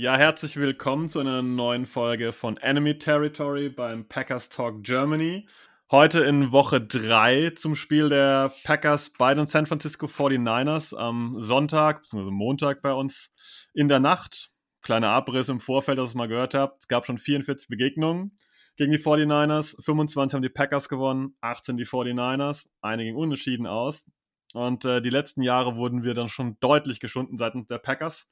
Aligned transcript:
Ja, 0.00 0.16
herzlich 0.16 0.56
willkommen 0.56 1.10
zu 1.10 1.18
einer 1.18 1.42
neuen 1.42 1.84
Folge 1.84 2.32
von 2.32 2.56
Enemy 2.56 2.98
Territory 2.98 3.68
beim 3.68 4.08
Packers 4.08 4.48
Talk 4.48 4.82
Germany. 4.82 5.46
Heute 5.90 6.20
in 6.20 6.52
Woche 6.52 6.80
3 6.80 7.50
zum 7.50 7.74
Spiel 7.74 8.08
der 8.08 8.50
Packers 8.64 9.10
bei 9.10 9.34
den 9.34 9.46
San 9.46 9.66
Francisco 9.66 10.06
49ers 10.06 10.96
am 10.96 11.38
Sonntag 11.38 12.00
bzw. 12.00 12.30
Montag 12.30 12.80
bei 12.80 12.94
uns 12.94 13.30
in 13.74 13.88
der 13.88 14.00
Nacht. 14.00 14.50
Kleiner 14.80 15.10
Abriss 15.10 15.50
im 15.50 15.60
Vorfeld, 15.60 15.98
dass 15.98 16.06
ihr 16.06 16.08
es 16.08 16.14
mal 16.14 16.28
gehört 16.28 16.54
habt. 16.54 16.80
Es 16.80 16.88
gab 16.88 17.04
schon 17.04 17.18
44 17.18 17.68
Begegnungen 17.68 18.38
gegen 18.76 18.92
die 18.92 18.98
49ers. 18.98 19.76
25 19.84 20.34
haben 20.34 20.42
die 20.42 20.48
Packers 20.48 20.88
gewonnen, 20.88 21.36
18 21.42 21.76
die 21.76 21.84
49ers. 21.84 22.68
Einige 22.80 23.10
gingen 23.10 23.18
unentschieden 23.18 23.66
aus. 23.66 24.06
Und 24.54 24.86
äh, 24.86 25.02
die 25.02 25.10
letzten 25.10 25.42
Jahre 25.42 25.76
wurden 25.76 26.04
wir 26.04 26.14
dann 26.14 26.30
schon 26.30 26.56
deutlich 26.60 27.00
geschunden 27.00 27.36
seitens 27.36 27.66
der 27.66 27.78
Packers 27.78 28.28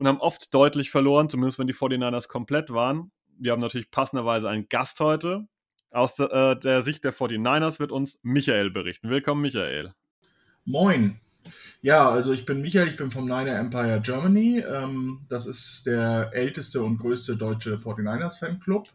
und 0.00 0.08
haben 0.08 0.20
oft 0.20 0.52
deutlich 0.54 0.90
verloren, 0.90 1.28
zumindest 1.28 1.58
wenn 1.58 1.66
die 1.66 1.74
49ers 1.74 2.26
komplett 2.26 2.70
waren. 2.70 3.12
Wir 3.38 3.52
haben 3.52 3.60
natürlich 3.60 3.90
passenderweise 3.90 4.48
einen 4.48 4.68
Gast 4.68 4.98
heute. 4.98 5.46
Aus 5.90 6.14
der, 6.14 6.32
äh, 6.32 6.58
der 6.58 6.82
Sicht 6.82 7.04
der 7.04 7.12
49ers 7.12 7.78
wird 7.78 7.92
uns 7.92 8.18
Michael 8.22 8.70
berichten. 8.70 9.10
Willkommen, 9.10 9.42
Michael. 9.42 9.92
Moin. 10.64 11.20
Ja, 11.82 12.08
also 12.08 12.32
ich 12.32 12.46
bin 12.46 12.62
Michael, 12.62 12.88
ich 12.88 12.96
bin 12.96 13.10
vom 13.10 13.24
Niner 13.24 13.58
Empire 13.58 14.00
Germany. 14.02 14.60
Ähm, 14.60 15.20
das 15.28 15.46
ist 15.46 15.84
der 15.84 16.30
älteste 16.32 16.82
und 16.82 16.98
größte 16.98 17.36
deutsche 17.36 17.76
49ers 17.76 18.38
Fanclub. 18.38 18.88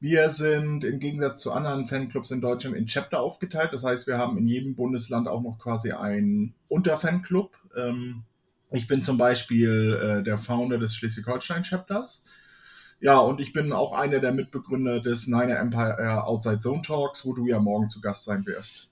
Wir 0.00 0.30
sind 0.30 0.82
im 0.82 0.98
Gegensatz 0.98 1.40
zu 1.40 1.52
anderen 1.52 1.86
Fanclubs 1.86 2.32
in 2.32 2.40
Deutschland 2.40 2.76
in 2.76 2.86
Chapter 2.86 3.20
aufgeteilt. 3.20 3.72
Das 3.72 3.84
heißt, 3.84 4.08
wir 4.08 4.18
haben 4.18 4.38
in 4.38 4.48
jedem 4.48 4.74
Bundesland 4.74 5.28
auch 5.28 5.42
noch 5.42 5.58
quasi 5.58 5.92
einen 5.92 6.54
Unterfanclub. 6.68 7.56
Ähm, 7.76 8.24
ich 8.72 8.86
bin 8.86 9.02
zum 9.02 9.18
Beispiel 9.18 10.18
äh, 10.20 10.22
der 10.22 10.38
Founder 10.38 10.78
des 10.78 10.94
Schleswig-Holstein-Chapters. 10.94 12.24
Ja, 13.00 13.18
und 13.18 13.40
ich 13.40 13.52
bin 13.52 13.72
auch 13.72 13.92
einer 13.92 14.20
der 14.20 14.32
Mitbegründer 14.32 15.00
des 15.00 15.26
Niner 15.26 15.58
Empire 15.58 16.24
Outside 16.24 16.58
Zone 16.58 16.82
Talks, 16.82 17.24
wo 17.24 17.32
du 17.32 17.46
ja 17.46 17.58
morgen 17.58 17.88
zu 17.88 18.00
Gast 18.00 18.24
sein 18.24 18.44
wirst. 18.46 18.90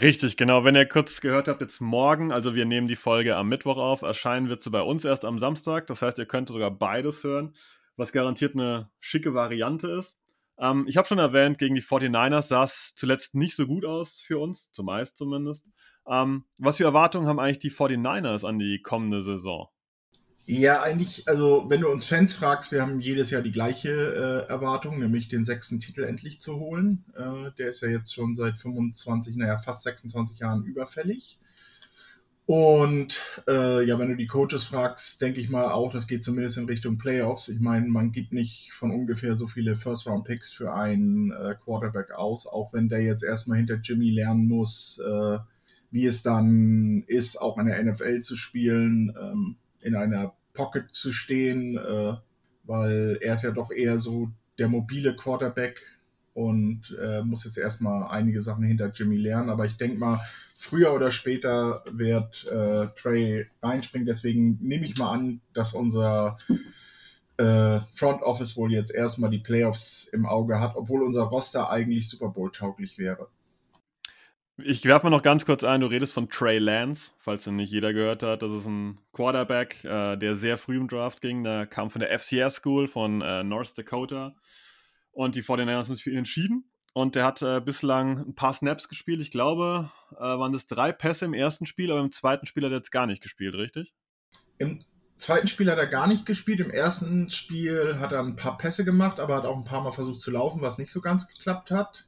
Richtig, 0.00 0.36
genau. 0.36 0.64
Wenn 0.64 0.74
ihr 0.74 0.86
kurz 0.86 1.20
gehört 1.20 1.48
habt, 1.48 1.60
jetzt 1.60 1.80
morgen, 1.80 2.32
also 2.32 2.54
wir 2.54 2.64
nehmen 2.64 2.88
die 2.88 2.96
Folge 2.96 3.36
am 3.36 3.48
Mittwoch 3.48 3.76
auf, 3.76 4.02
erscheinen 4.02 4.48
wird 4.48 4.62
sie 4.62 4.70
bei 4.70 4.82
uns 4.82 5.04
erst 5.04 5.24
am 5.24 5.38
Samstag. 5.38 5.86
Das 5.86 6.02
heißt, 6.02 6.18
ihr 6.18 6.26
könnt 6.26 6.48
sogar 6.48 6.70
beides 6.70 7.24
hören, 7.24 7.54
was 7.96 8.12
garantiert 8.12 8.54
eine 8.54 8.90
schicke 9.00 9.32
Variante 9.32 9.88
ist. 9.88 10.16
Ähm, 10.58 10.86
ich 10.88 10.96
habe 10.96 11.08
schon 11.08 11.18
erwähnt, 11.18 11.58
gegen 11.58 11.74
die 11.74 11.82
49ers 11.82 12.48
sah 12.48 12.64
es 12.64 12.94
zuletzt 12.96 13.34
nicht 13.34 13.56
so 13.56 13.66
gut 13.66 13.84
aus 13.84 14.20
für 14.20 14.38
uns, 14.38 14.70
zumeist 14.72 15.16
zumindest. 15.16 15.64
Ähm, 16.06 16.44
was 16.58 16.76
für 16.78 16.84
Erwartungen 16.84 17.28
haben 17.28 17.38
eigentlich 17.38 17.58
die 17.58 17.70
49ers 17.70 18.46
an 18.46 18.58
die 18.58 18.80
kommende 18.82 19.22
Saison? 19.22 19.68
Ja, 20.44 20.82
eigentlich, 20.82 21.28
also 21.28 21.66
wenn 21.68 21.82
du 21.82 21.88
uns 21.88 22.06
Fans 22.06 22.34
fragst, 22.34 22.72
wir 22.72 22.82
haben 22.82 23.00
jedes 23.00 23.30
Jahr 23.30 23.42
die 23.42 23.52
gleiche 23.52 23.90
äh, 23.90 24.50
Erwartung, 24.50 24.98
nämlich 24.98 25.28
den 25.28 25.44
sechsten 25.44 25.78
Titel 25.78 26.02
endlich 26.02 26.40
zu 26.40 26.58
holen. 26.58 27.04
Äh, 27.14 27.52
der 27.58 27.68
ist 27.68 27.80
ja 27.80 27.88
jetzt 27.88 28.12
schon 28.12 28.34
seit 28.34 28.58
25, 28.58 29.36
naja, 29.36 29.56
fast 29.58 29.84
26 29.84 30.40
Jahren 30.40 30.64
überfällig. 30.64 31.38
Und 32.44 33.20
äh, 33.46 33.86
ja, 33.86 33.98
wenn 34.00 34.08
du 34.08 34.16
die 34.16 34.26
Coaches 34.26 34.64
fragst, 34.64 35.22
denke 35.22 35.40
ich 35.40 35.48
mal 35.48 35.70
auch, 35.70 35.92
das 35.92 36.08
geht 36.08 36.24
zumindest 36.24 36.58
in 36.58 36.66
Richtung 36.66 36.98
Playoffs. 36.98 37.48
Ich 37.48 37.60
meine, 37.60 37.86
man 37.86 38.10
gibt 38.10 38.32
nicht 38.32 38.72
von 38.72 38.90
ungefähr 38.90 39.36
so 39.36 39.46
viele 39.46 39.76
First-Round-Picks 39.76 40.50
für 40.52 40.74
einen 40.74 41.30
äh, 41.30 41.54
Quarterback 41.64 42.10
aus, 42.10 42.48
auch 42.48 42.72
wenn 42.72 42.88
der 42.88 43.02
jetzt 43.02 43.22
erstmal 43.22 43.58
hinter 43.58 43.76
Jimmy 43.76 44.10
lernen 44.10 44.48
muss, 44.48 44.98
äh, 44.98 45.38
wie 45.92 46.06
es 46.06 46.22
dann 46.22 47.04
ist, 47.06 47.40
auch 47.40 47.58
in 47.58 47.66
der 47.66 47.82
NFL 47.84 48.20
zu 48.20 48.36
spielen, 48.36 49.14
ähm, 49.20 49.56
in 49.80 49.94
einer 49.94 50.34
Pocket 50.54 50.86
zu 50.90 51.12
stehen, 51.12 51.76
äh, 51.76 52.14
weil 52.64 53.18
er 53.20 53.34
ist 53.34 53.44
ja 53.44 53.50
doch 53.50 53.70
eher 53.70 53.98
so 53.98 54.30
der 54.58 54.68
mobile 54.68 55.14
Quarterback 55.14 55.82
und 56.34 56.96
äh, 57.00 57.22
muss 57.22 57.44
jetzt 57.44 57.58
erstmal 57.58 58.08
einige 58.10 58.40
Sachen 58.40 58.64
hinter 58.64 58.90
Jimmy 58.90 59.16
lernen. 59.16 59.50
Aber 59.50 59.66
ich 59.66 59.76
denke 59.76 59.98
mal, 59.98 60.20
früher 60.56 60.94
oder 60.94 61.10
später 61.10 61.84
wird 61.90 62.46
äh, 62.46 62.88
Trey 63.00 63.46
reinspringen. 63.62 64.06
Deswegen 64.06 64.58
nehme 64.62 64.86
ich 64.86 64.96
mal 64.96 65.12
an, 65.12 65.40
dass 65.52 65.74
unser 65.74 66.38
äh, 67.36 67.80
Front 67.92 68.22
Office 68.22 68.56
wohl 68.56 68.72
jetzt 68.72 68.94
erstmal 68.94 69.30
die 69.30 69.38
Playoffs 69.38 70.08
im 70.12 70.24
Auge 70.24 70.58
hat, 70.58 70.74
obwohl 70.76 71.02
unser 71.02 71.24
Roster 71.24 71.70
eigentlich 71.70 72.08
Super 72.08 72.28
Bowl 72.28 72.50
tauglich 72.50 72.96
wäre. 72.96 73.28
Ich 74.64 74.84
werfe 74.84 75.06
mal 75.06 75.10
noch 75.10 75.22
ganz 75.22 75.44
kurz 75.44 75.64
ein, 75.64 75.80
du 75.80 75.86
redest 75.86 76.12
von 76.12 76.28
Trey 76.28 76.58
Lance, 76.58 77.10
falls 77.18 77.46
ihn 77.46 77.56
nicht 77.56 77.72
jeder 77.72 77.92
gehört 77.92 78.22
hat. 78.22 78.42
Das 78.42 78.50
ist 78.50 78.66
ein 78.66 78.98
Quarterback, 79.12 79.82
äh, 79.84 80.16
der 80.16 80.36
sehr 80.36 80.58
früh 80.58 80.76
im 80.76 80.88
Draft 80.88 81.20
ging. 81.20 81.44
Der 81.44 81.66
kam 81.66 81.90
von 81.90 82.00
der 82.00 82.18
FCS 82.18 82.56
School 82.56 82.88
von 82.88 83.20
äh, 83.22 83.42
North 83.42 83.76
Dakota. 83.76 84.34
Und 85.12 85.34
die 85.34 85.42
49ers 85.42 85.86
haben 85.88 85.94
sich 85.94 86.04
für 86.04 86.10
ihn 86.10 86.18
entschieden. 86.18 86.64
Und 86.92 87.14
der 87.14 87.24
hat 87.24 87.42
äh, 87.42 87.60
bislang 87.60 88.18
ein 88.18 88.34
paar 88.34 88.52
Snaps 88.54 88.88
gespielt. 88.88 89.20
Ich 89.20 89.30
glaube, 89.30 89.90
äh, 90.12 90.20
waren 90.20 90.52
das 90.52 90.66
drei 90.66 90.92
Pässe 90.92 91.24
im 91.24 91.34
ersten 91.34 91.66
Spiel, 91.66 91.90
aber 91.90 92.00
im 92.00 92.12
zweiten 92.12 92.46
Spiel 92.46 92.64
hat 92.64 92.72
er 92.72 92.78
jetzt 92.78 92.92
gar 92.92 93.06
nicht 93.06 93.22
gespielt, 93.22 93.54
richtig? 93.54 93.94
Im 94.58 94.84
zweiten 95.16 95.48
Spiel 95.48 95.70
hat 95.70 95.78
er 95.78 95.86
gar 95.86 96.06
nicht 96.06 96.26
gespielt. 96.26 96.60
Im 96.60 96.70
ersten 96.70 97.30
Spiel 97.30 97.98
hat 97.98 98.12
er 98.12 98.20
ein 98.20 98.36
paar 98.36 98.58
Pässe 98.58 98.84
gemacht, 98.84 99.20
aber 99.20 99.36
hat 99.36 99.44
auch 99.44 99.56
ein 99.56 99.64
paar 99.64 99.82
Mal 99.82 99.92
versucht 99.92 100.20
zu 100.20 100.30
laufen, 100.30 100.60
was 100.60 100.78
nicht 100.78 100.92
so 100.92 101.00
ganz 101.00 101.26
geklappt 101.28 101.70
hat. 101.70 102.06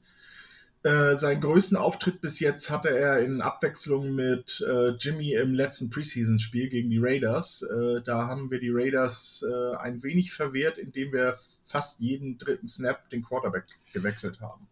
Äh, 0.84 1.16
seinen 1.16 1.40
größten 1.40 1.78
Auftritt 1.78 2.20
bis 2.20 2.40
jetzt 2.40 2.68
hatte 2.68 2.90
er 2.90 3.20
in 3.20 3.40
Abwechslung 3.40 4.14
mit 4.14 4.62
äh, 4.68 4.90
Jimmy 4.90 5.32
im 5.32 5.54
letzten 5.54 5.88
Preseason-Spiel 5.88 6.68
gegen 6.68 6.90
die 6.90 6.98
Raiders. 6.98 7.62
Äh, 7.62 8.02
da 8.02 8.26
haben 8.26 8.50
wir 8.50 8.60
die 8.60 8.68
Raiders 8.70 9.42
äh, 9.50 9.76
ein 9.76 10.02
wenig 10.02 10.34
verwehrt, 10.34 10.76
indem 10.76 11.10
wir 11.14 11.38
fast 11.64 12.00
jeden 12.00 12.36
dritten 12.36 12.68
Snap 12.68 13.08
den 13.08 13.22
Quarterback 13.22 13.64
gewechselt 13.94 14.42
haben. 14.42 14.68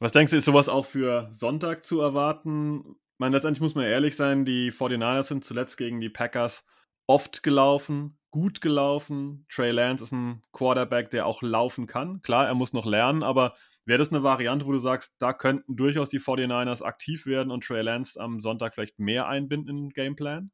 Was 0.00 0.12
denkst 0.12 0.32
du, 0.32 0.36
ist 0.36 0.44
sowas 0.44 0.68
auch 0.68 0.84
für 0.84 1.28
Sonntag 1.30 1.82
zu 1.82 2.02
erwarten? 2.02 2.80
Ich 2.84 3.18
meine, 3.18 3.34
letztendlich 3.34 3.62
muss 3.62 3.74
man 3.74 3.86
ehrlich 3.86 4.16
sein, 4.16 4.44
die 4.44 4.70
49ers 4.70 5.28
sind 5.28 5.46
zuletzt 5.46 5.78
gegen 5.78 6.02
die 6.02 6.10
Packers 6.10 6.62
oft 7.06 7.42
gelaufen, 7.42 8.18
gut 8.30 8.60
gelaufen. 8.60 9.46
Trey 9.48 9.70
Lance 9.70 10.04
ist 10.04 10.12
ein 10.12 10.42
Quarterback, 10.52 11.08
der 11.08 11.24
auch 11.24 11.40
laufen 11.40 11.86
kann. 11.86 12.20
Klar, 12.20 12.48
er 12.48 12.54
muss 12.54 12.74
noch 12.74 12.84
lernen, 12.84 13.22
aber 13.22 13.54
Wäre 13.84 13.98
das 13.98 14.10
eine 14.10 14.22
Variante, 14.22 14.66
wo 14.66 14.72
du 14.72 14.78
sagst, 14.78 15.12
da 15.18 15.32
könnten 15.32 15.76
durchaus 15.76 16.08
die 16.08 16.20
49ers 16.20 16.82
aktiv 16.82 17.26
werden 17.26 17.50
und 17.50 17.64
Trey 17.64 17.82
Lance 17.82 18.20
am 18.20 18.40
Sonntag 18.40 18.74
vielleicht 18.74 18.98
mehr 18.98 19.26
einbinden 19.26 19.68
in 19.68 19.76
den 19.84 19.90
Gameplan? 19.90 20.50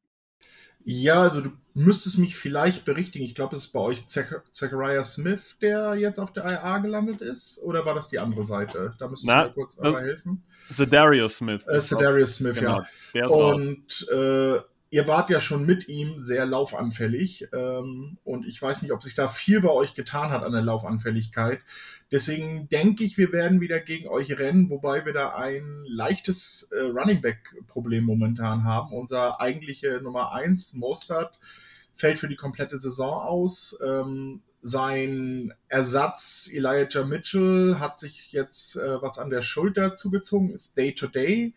Ja, 0.84 1.20
also 1.22 1.42
du 1.42 1.50
müsstest 1.74 2.18
mich 2.18 2.36
vielleicht 2.36 2.84
berichtigen. 2.84 3.24
Ich 3.24 3.34
glaube, 3.34 3.56
es 3.56 3.64
ist 3.64 3.72
bei 3.72 3.80
euch 3.80 4.06
Zachariah 4.06 5.04
Smith, 5.04 5.58
der 5.60 5.96
jetzt 5.96 6.18
auf 6.18 6.32
der 6.32 6.44
IA 6.46 6.78
gelandet 6.78 7.20
ist. 7.20 7.60
Oder 7.62 7.84
war 7.84 7.94
das 7.94 8.08
die 8.08 8.18
andere 8.18 8.44
Seite? 8.44 8.94
Da 8.98 9.08
müsstest 9.08 9.26
Na, 9.26 9.42
du 9.42 9.48
mir 9.48 9.54
kurz 9.54 9.78
einmal 9.78 10.02
helfen. 10.02 10.44
Darius 10.90 11.36
Smith. 11.36 11.62
Äh, 11.66 11.80
Darius 12.00 12.36
Smith, 12.36 12.56
genau, 12.56 12.82
ja. 13.12 13.26
Und 13.26 14.08
äh, 14.10 14.60
ihr 14.90 15.06
wart 15.06 15.28
ja 15.30 15.40
schon 15.40 15.66
mit 15.66 15.88
ihm 15.88 16.22
sehr 16.22 16.46
laufanfällig 16.46 17.48
ähm, 17.52 18.18
und 18.24 18.46
ich 18.46 18.60
weiß 18.60 18.82
nicht, 18.82 18.92
ob 18.92 19.02
sich 19.02 19.14
da 19.14 19.28
viel 19.28 19.60
bei 19.60 19.70
euch 19.70 19.94
getan 19.94 20.30
hat 20.30 20.42
an 20.42 20.52
der 20.52 20.62
Laufanfälligkeit. 20.62 21.60
Deswegen 22.10 22.68
denke 22.70 23.04
ich, 23.04 23.18
wir 23.18 23.32
werden 23.32 23.60
wieder 23.60 23.80
gegen 23.80 24.08
euch 24.08 24.38
rennen, 24.38 24.70
wobei 24.70 25.04
wir 25.04 25.12
da 25.12 25.34
ein 25.34 25.84
leichtes 25.86 26.70
äh, 26.72 26.80
Running 26.80 27.20
Back 27.20 27.54
Problem 27.66 28.04
momentan 28.04 28.64
haben. 28.64 28.94
Unser 28.94 29.40
eigentliche 29.40 30.00
Nummer 30.02 30.32
eins 30.32 30.72
Mostert 30.72 31.38
fällt 31.92 32.18
für 32.18 32.28
die 32.28 32.36
komplette 32.36 32.80
Saison 32.80 33.12
aus. 33.12 33.78
Ähm, 33.84 34.42
sein 34.62 35.52
Ersatz 35.68 36.48
Elijah 36.52 37.04
Mitchell 37.04 37.76
hat 37.78 37.98
sich 37.98 38.32
jetzt 38.32 38.76
äh, 38.76 39.02
was 39.02 39.18
an 39.18 39.30
der 39.30 39.42
Schulter 39.42 39.94
zugezogen, 39.94 40.50
ist 40.50 40.78
Day 40.78 40.94
to 40.94 41.06
Day. 41.06 41.54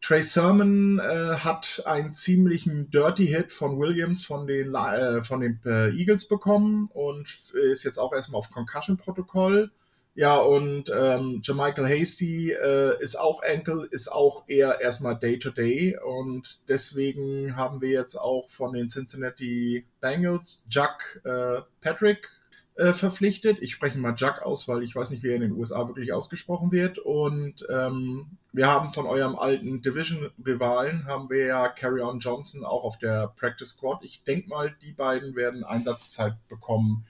Trey 0.00 0.22
Sermon 0.22 0.98
äh, 0.98 1.36
hat 1.36 1.82
einen 1.86 2.12
ziemlichen 2.12 2.90
Dirty 2.90 3.26
Hit 3.26 3.52
von 3.52 3.78
Williams 3.78 4.24
von 4.24 4.46
den, 4.46 4.74
äh, 4.74 5.24
von 5.24 5.40
den 5.40 5.60
äh, 5.64 5.90
Eagles 5.90 6.28
bekommen 6.28 6.88
und 6.92 7.52
ist 7.54 7.84
jetzt 7.84 7.98
auch 7.98 8.12
erstmal 8.12 8.38
auf 8.38 8.50
Concussion-Protokoll. 8.50 9.70
Ja, 10.16 10.38
und 10.38 10.90
ähm, 10.96 11.42
Jermichael 11.44 11.86
Hasty 11.86 12.50
äh, 12.50 12.98
ist 13.02 13.20
auch 13.20 13.42
Ankle, 13.42 13.86
ist 13.90 14.10
auch 14.10 14.44
eher 14.48 14.80
erstmal 14.80 15.18
Day-to-Day. 15.18 15.98
Und 15.98 16.58
deswegen 16.68 17.54
haben 17.54 17.82
wir 17.82 17.90
jetzt 17.90 18.14
auch 18.14 18.48
von 18.48 18.72
den 18.72 18.88
Cincinnati 18.88 19.84
Bengals 20.00 20.64
Jack 20.70 21.20
äh, 21.24 21.60
Patrick 21.82 22.30
äh, 22.76 22.92
verpflichtet. 22.92 23.58
Ich 23.60 23.72
spreche 23.72 23.98
mal 23.98 24.14
Jack 24.16 24.42
aus, 24.42 24.68
weil 24.68 24.82
ich 24.82 24.94
weiß 24.94 25.10
nicht, 25.10 25.22
wie 25.22 25.28
er 25.28 25.36
in 25.36 25.42
den 25.42 25.52
USA 25.52 25.88
wirklich 25.88 26.12
ausgesprochen 26.12 26.72
wird. 26.72 26.98
Und 26.98 27.66
ähm, 27.70 28.26
wir 28.52 28.66
haben 28.66 28.92
von 28.92 29.06
eurem 29.06 29.36
alten 29.36 29.82
Division-Rivalen, 29.82 31.06
haben 31.06 31.30
wir 31.30 31.46
ja 31.46 31.68
Carry 31.68 32.02
On 32.02 32.20
Johnson 32.20 32.64
auch 32.64 32.84
auf 32.84 32.98
der 32.98 33.32
Practice 33.36 33.70
Squad. 33.70 34.02
Ich 34.02 34.22
denke 34.24 34.48
mal, 34.48 34.74
die 34.82 34.92
beiden 34.92 35.36
werden 35.36 35.64
Einsatzzeit 35.64 36.34
bekommen 36.48 37.06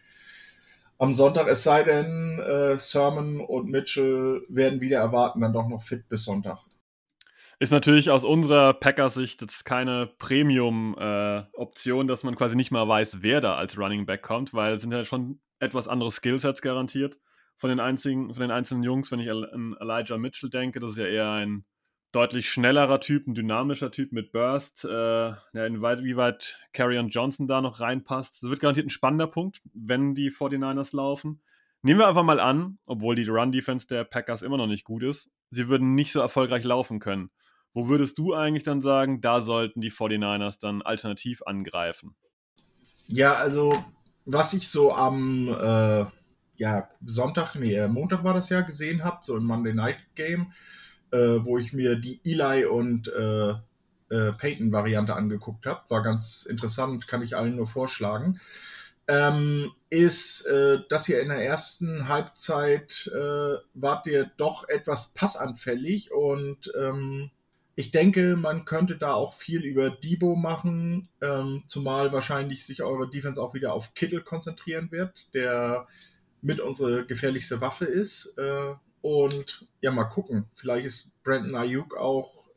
am 0.98 1.12
Sonntag, 1.12 1.46
es 1.48 1.62
sei 1.62 1.82
denn, 1.82 2.38
äh, 2.38 2.78
Sermon 2.78 3.40
und 3.40 3.68
Mitchell 3.68 4.42
werden 4.48 4.80
wieder 4.80 4.98
erwarten, 4.98 5.40
dann 5.40 5.52
doch 5.52 5.68
noch 5.68 5.82
fit 5.82 6.08
bis 6.08 6.24
Sonntag. 6.24 6.58
Ist 7.58 7.72
natürlich 7.72 8.10
aus 8.10 8.22
unserer 8.22 8.74
Packers-Sicht 8.74 9.40
jetzt 9.40 9.64
keine 9.64 10.08
Premium-Option, 10.18 12.04
äh, 12.04 12.08
dass 12.08 12.22
man 12.22 12.36
quasi 12.36 12.54
nicht 12.54 12.70
mal 12.70 12.86
weiß, 12.86 13.22
wer 13.22 13.40
da 13.40 13.54
als 13.54 13.78
Running 13.78 14.04
Back 14.04 14.20
kommt, 14.20 14.52
weil 14.52 14.74
es 14.74 14.82
sind 14.82 14.92
ja 14.92 15.06
schon 15.06 15.40
etwas 15.58 15.88
andere 15.88 16.10
Skillsets 16.10 16.60
garantiert 16.60 17.18
von 17.56 17.70
den, 17.70 17.80
einzigen, 17.80 18.34
von 18.34 18.42
den 18.42 18.50
einzelnen 18.50 18.82
Jungs. 18.82 19.10
Wenn 19.10 19.20
ich 19.20 19.30
an 19.30 19.74
Elijah 19.80 20.18
Mitchell 20.18 20.50
denke, 20.50 20.80
das 20.80 20.92
ist 20.92 20.98
ja 20.98 21.06
eher 21.06 21.30
ein 21.30 21.64
deutlich 22.12 22.50
schnellerer 22.50 23.00
Typ, 23.00 23.26
ein 23.26 23.34
dynamischer 23.34 23.90
Typ 23.90 24.12
mit 24.12 24.32
Burst. 24.32 24.84
Äh, 24.84 24.90
ja, 24.90 25.66
inwieweit, 25.66 26.04
wie 26.04 26.16
weit 26.16 26.58
Carrion 26.74 27.08
Johnson 27.08 27.46
da 27.46 27.62
noch 27.62 27.80
reinpasst. 27.80 28.42
Das 28.42 28.50
wird 28.50 28.60
garantiert 28.60 28.86
ein 28.86 28.90
spannender 28.90 29.28
Punkt, 29.28 29.62
wenn 29.72 30.14
die 30.14 30.30
49ers 30.30 30.94
laufen. 30.94 31.40
Nehmen 31.80 32.00
wir 32.00 32.08
einfach 32.08 32.22
mal 32.22 32.40
an, 32.40 32.78
obwohl 32.86 33.14
die 33.14 33.26
Run-Defense 33.26 33.86
der 33.86 34.04
Packers 34.04 34.42
immer 34.42 34.56
noch 34.58 34.66
nicht 34.66 34.84
gut 34.84 35.02
ist, 35.02 35.30
sie 35.50 35.68
würden 35.68 35.94
nicht 35.94 36.12
so 36.12 36.20
erfolgreich 36.20 36.64
laufen 36.64 36.98
können. 36.98 37.30
Wo 37.76 37.90
würdest 37.90 38.16
du 38.16 38.32
eigentlich 38.32 38.62
dann 38.62 38.80
sagen, 38.80 39.20
da 39.20 39.42
sollten 39.42 39.82
die 39.82 39.92
49ers 39.92 40.58
dann 40.58 40.80
alternativ 40.80 41.42
angreifen? 41.44 42.16
Ja, 43.06 43.34
also 43.34 43.70
was 44.24 44.54
ich 44.54 44.66
so 44.70 44.94
am 44.94 45.48
äh, 45.48 46.06
ja, 46.56 46.88
Sonntag, 47.04 47.54
nee, 47.54 47.74
äh, 47.74 47.86
Montag 47.86 48.24
war 48.24 48.32
das 48.32 48.48
ja 48.48 48.62
gesehen 48.62 49.04
habe, 49.04 49.18
so 49.24 49.36
im 49.36 49.44
Monday 49.44 49.74
Night 49.74 49.98
Game, 50.14 50.54
äh, 51.10 51.18
wo 51.18 51.58
ich 51.58 51.74
mir 51.74 51.96
die 51.96 52.18
Eli 52.24 52.64
und 52.64 53.08
äh, 53.08 53.50
äh, 53.50 54.32
Peyton-Variante 54.32 55.14
angeguckt 55.14 55.66
habe. 55.66 55.82
War 55.90 56.02
ganz 56.02 56.46
interessant, 56.46 57.06
kann 57.06 57.20
ich 57.20 57.36
allen 57.36 57.56
nur 57.56 57.66
vorschlagen. 57.66 58.40
Ähm, 59.06 59.70
ist, 59.90 60.46
äh, 60.46 60.78
dass 60.88 61.10
ihr 61.10 61.20
in 61.20 61.28
der 61.28 61.44
ersten 61.44 62.08
Halbzeit 62.08 63.10
wart 63.74 64.06
ihr 64.06 64.30
doch 64.38 64.66
etwas 64.66 65.12
passanfällig 65.12 66.10
und 66.10 66.72
ähm, 66.74 67.30
ich 67.78 67.90
denke, 67.90 68.36
man 68.36 68.64
könnte 68.64 68.96
da 68.96 69.12
auch 69.12 69.34
viel 69.34 69.62
über 69.62 69.90
Debo 69.90 70.34
machen, 70.34 71.10
ähm, 71.20 71.62
zumal 71.66 72.10
wahrscheinlich 72.10 72.64
sich 72.64 72.82
eure 72.82 73.08
Defense 73.08 73.40
auch 73.40 73.52
wieder 73.52 73.74
auf 73.74 73.92
Kittel 73.92 74.22
konzentrieren 74.22 74.90
wird, 74.90 75.26
der 75.34 75.86
mit 76.40 76.58
unsere 76.58 77.04
gefährlichste 77.04 77.60
Waffe 77.60 77.84
ist. 77.84 78.34
Äh, 78.38 78.74
und 79.02 79.66
ja, 79.82 79.92
mal 79.92 80.04
gucken. 80.04 80.46
Vielleicht 80.54 80.86
ist 80.86 81.22
Brandon 81.22 81.54
Ayuk 81.54 81.94
auch 81.98 82.48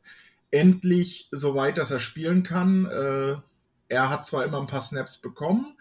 endlich 0.50 1.28
so 1.30 1.54
weit, 1.54 1.76
dass 1.76 1.90
er 1.90 2.00
spielen 2.00 2.42
kann. 2.42 2.86
Äh, 2.86 3.36
er 3.88 4.08
hat 4.08 4.26
zwar 4.26 4.44
immer 4.44 4.58
ein 4.58 4.66
paar 4.66 4.80
Snaps 4.80 5.18
bekommen, 5.18 5.76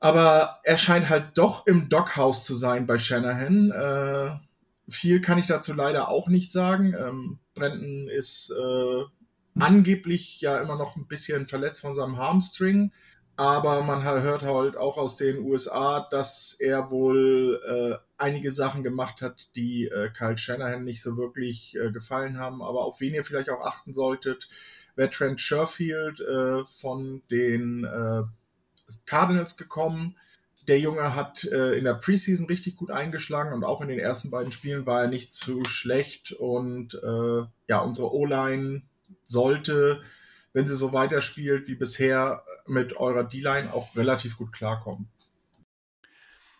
aber 0.00 0.60
er 0.62 0.78
scheint 0.78 1.10
halt 1.10 1.32
doch 1.34 1.66
im 1.66 1.90
Doghouse 1.90 2.42
zu 2.42 2.56
sein 2.56 2.86
bei 2.86 2.96
Shanahan. 2.96 3.70
Äh, 3.70 4.90
viel 4.90 5.20
kann 5.20 5.38
ich 5.38 5.46
dazu 5.46 5.74
leider 5.74 6.08
auch 6.08 6.28
nicht 6.28 6.52
sagen. 6.52 6.94
Ähm, 6.94 7.38
Brandon 7.54 8.08
ist 8.08 8.50
äh, 8.50 9.04
angeblich 9.58 10.40
ja 10.40 10.58
immer 10.58 10.76
noch 10.76 10.96
ein 10.96 11.06
bisschen 11.06 11.46
verletzt 11.46 11.80
von 11.80 11.94
seinem 11.94 12.18
Hamstring. 12.18 12.92
Aber 13.36 13.82
man 13.82 14.04
hört 14.04 14.42
halt 14.42 14.76
auch 14.76 14.96
aus 14.96 15.16
den 15.16 15.38
USA, 15.38 16.06
dass 16.08 16.56
er 16.60 16.90
wohl 16.90 17.60
äh, 17.66 18.22
einige 18.22 18.52
Sachen 18.52 18.84
gemacht 18.84 19.22
hat, 19.22 19.48
die 19.56 19.86
äh, 19.86 20.08
Kyle 20.10 20.38
Shanahan 20.38 20.84
nicht 20.84 21.02
so 21.02 21.16
wirklich 21.16 21.76
äh, 21.76 21.90
gefallen 21.90 22.38
haben. 22.38 22.62
Aber 22.62 22.84
auf 22.84 23.00
wen 23.00 23.12
ihr 23.12 23.24
vielleicht 23.24 23.50
auch 23.50 23.64
achten 23.64 23.92
solltet, 23.92 24.48
wäre 24.94 25.10
Trent 25.10 25.40
Sherfield 25.40 26.20
äh, 26.20 26.64
von 26.64 27.22
den 27.28 27.84
äh, 27.84 28.22
Cardinals 29.06 29.56
gekommen. 29.56 30.16
Der 30.68 30.78
Junge 30.78 31.14
hat 31.14 31.44
äh, 31.44 31.74
in 31.74 31.84
der 31.84 31.94
Preseason 31.94 32.46
richtig 32.46 32.76
gut 32.76 32.90
eingeschlagen 32.90 33.52
und 33.52 33.64
auch 33.64 33.80
in 33.80 33.88
den 33.88 33.98
ersten 33.98 34.30
beiden 34.30 34.52
Spielen 34.52 34.86
war 34.86 35.02
er 35.02 35.08
nicht 35.08 35.34
zu 35.34 35.64
schlecht. 35.64 36.32
Und 36.32 36.94
äh, 36.94 37.42
ja, 37.68 37.80
unsere 37.80 38.12
O-Line 38.14 38.82
sollte 39.24 40.00
wenn 40.54 40.66
sie 40.66 40.76
so 40.76 40.92
weiterspielt 40.94 41.68
wie 41.68 41.74
bisher, 41.74 42.44
mit 42.66 42.96
eurer 42.96 43.24
D-Line 43.24 43.74
auch 43.74 43.94
relativ 43.96 44.38
gut 44.38 44.52
klarkommen. 44.52 45.08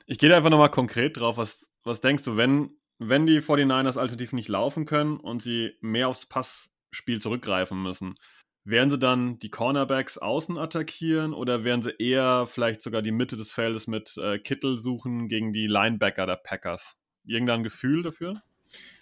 Ich 0.04 0.18
gehe 0.18 0.28
da 0.28 0.36
einfach 0.36 0.50
nochmal 0.50 0.70
konkret 0.70 1.16
drauf. 1.16 1.38
Was, 1.38 1.70
was 1.84 2.02
denkst 2.02 2.24
du, 2.24 2.36
wenn, 2.36 2.72
wenn 2.98 3.26
die 3.26 3.40
49ers 3.40 3.96
alternativ 3.96 4.34
nicht 4.34 4.48
laufen 4.48 4.84
können 4.84 5.16
und 5.16 5.42
sie 5.42 5.72
mehr 5.80 6.08
aufs 6.08 6.26
Passspiel 6.26 7.22
zurückgreifen 7.22 7.82
müssen, 7.82 8.16
werden 8.64 8.90
sie 8.90 8.98
dann 8.98 9.38
die 9.38 9.50
Cornerbacks 9.50 10.18
außen 10.18 10.58
attackieren 10.58 11.34
oder 11.34 11.64
werden 11.64 11.82
sie 11.82 11.94
eher 11.98 12.46
vielleicht 12.46 12.82
sogar 12.82 13.02
die 13.02 13.12
Mitte 13.12 13.36
des 13.36 13.52
Feldes 13.52 13.86
mit 13.86 14.16
äh, 14.16 14.38
Kittel 14.38 14.78
suchen 14.78 15.28
gegen 15.28 15.52
die 15.52 15.66
Linebacker 15.66 16.26
der 16.26 16.36
Packers? 16.36 16.96
Irgendein 17.26 17.62
Gefühl 17.62 18.02
dafür? 18.02 18.42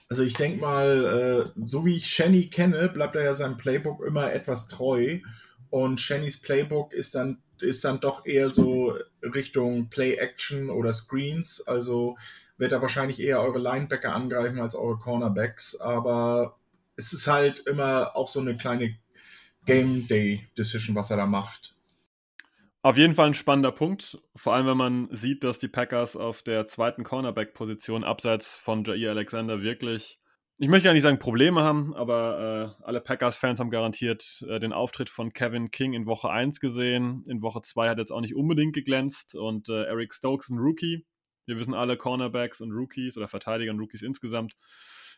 Also 0.08 0.24
ich 0.24 0.34
denke 0.34 0.60
mal, 0.60 1.52
äh, 1.56 1.60
so 1.66 1.86
wie 1.86 1.96
ich 1.96 2.06
Shenny 2.06 2.50
kenne, 2.50 2.88
bleibt 2.88 3.16
er 3.16 3.22
ja 3.24 3.34
seinem 3.34 3.56
Playbook 3.56 4.04
immer 4.04 4.32
etwas 4.32 4.68
treu. 4.68 5.20
Und 5.70 6.00
Shannys 6.00 6.40
Playbook 6.40 6.92
ist 6.92 7.14
dann, 7.14 7.42
ist 7.60 7.84
dann 7.84 8.00
doch 8.00 8.26
eher 8.26 8.50
so 8.50 8.98
Richtung 9.22 9.88
Play-Action 9.88 10.68
oder 10.68 10.92
Screens. 10.92 11.66
Also 11.66 12.16
wird 12.58 12.72
er 12.72 12.82
wahrscheinlich 12.82 13.20
eher 13.20 13.40
eure 13.40 13.58
Linebacker 13.58 14.12
angreifen 14.12 14.60
als 14.60 14.74
eure 14.74 14.98
Cornerbacks. 14.98 15.80
Aber 15.80 16.58
es 16.96 17.12
ist 17.14 17.26
halt 17.26 17.60
immer 17.60 18.14
auch 18.14 18.28
so 18.28 18.40
eine 18.40 18.56
kleine 18.56 18.98
Game 19.66 20.06
Day 20.06 20.46
Decision, 20.56 20.94
was 20.94 21.10
er 21.10 21.16
da 21.16 21.26
macht. 21.26 21.74
Auf 22.84 22.96
jeden 22.96 23.14
Fall 23.14 23.28
ein 23.28 23.34
spannender 23.34 23.70
Punkt, 23.70 24.18
vor 24.34 24.54
allem 24.54 24.66
wenn 24.66 24.76
man 24.76 25.08
sieht, 25.12 25.44
dass 25.44 25.60
die 25.60 25.68
Packers 25.68 26.16
auf 26.16 26.42
der 26.42 26.66
zweiten 26.66 27.04
Cornerback-Position 27.04 28.02
abseits 28.02 28.56
von 28.56 28.82
Jair 28.82 29.10
Alexander 29.10 29.62
wirklich, 29.62 30.18
ich 30.58 30.68
möchte 30.68 30.88
ja 30.88 30.92
nicht 30.92 31.04
sagen 31.04 31.20
Probleme 31.20 31.62
haben, 31.62 31.94
aber 31.94 32.76
äh, 32.80 32.84
alle 32.84 33.00
Packers-Fans 33.00 33.60
haben 33.60 33.70
garantiert 33.70 34.44
äh, 34.48 34.58
den 34.58 34.72
Auftritt 34.72 35.10
von 35.10 35.32
Kevin 35.32 35.70
King 35.70 35.92
in 35.92 36.06
Woche 36.06 36.28
1 36.30 36.58
gesehen. 36.58 37.24
In 37.28 37.40
Woche 37.40 37.62
2 37.62 37.88
hat 37.88 37.98
jetzt 37.98 38.10
auch 38.10 38.20
nicht 38.20 38.34
unbedingt 38.34 38.74
geglänzt 38.74 39.36
und 39.36 39.68
äh, 39.68 39.84
Eric 39.84 40.12
Stokes 40.12 40.50
ein 40.50 40.58
Rookie. 40.58 41.06
Wir 41.46 41.56
wissen 41.56 41.74
alle 41.74 41.96
Cornerbacks 41.96 42.60
und 42.60 42.72
Rookies 42.72 43.16
oder 43.16 43.28
Verteidiger 43.28 43.70
und 43.70 43.78
Rookies 43.78 44.02
insgesamt 44.02 44.56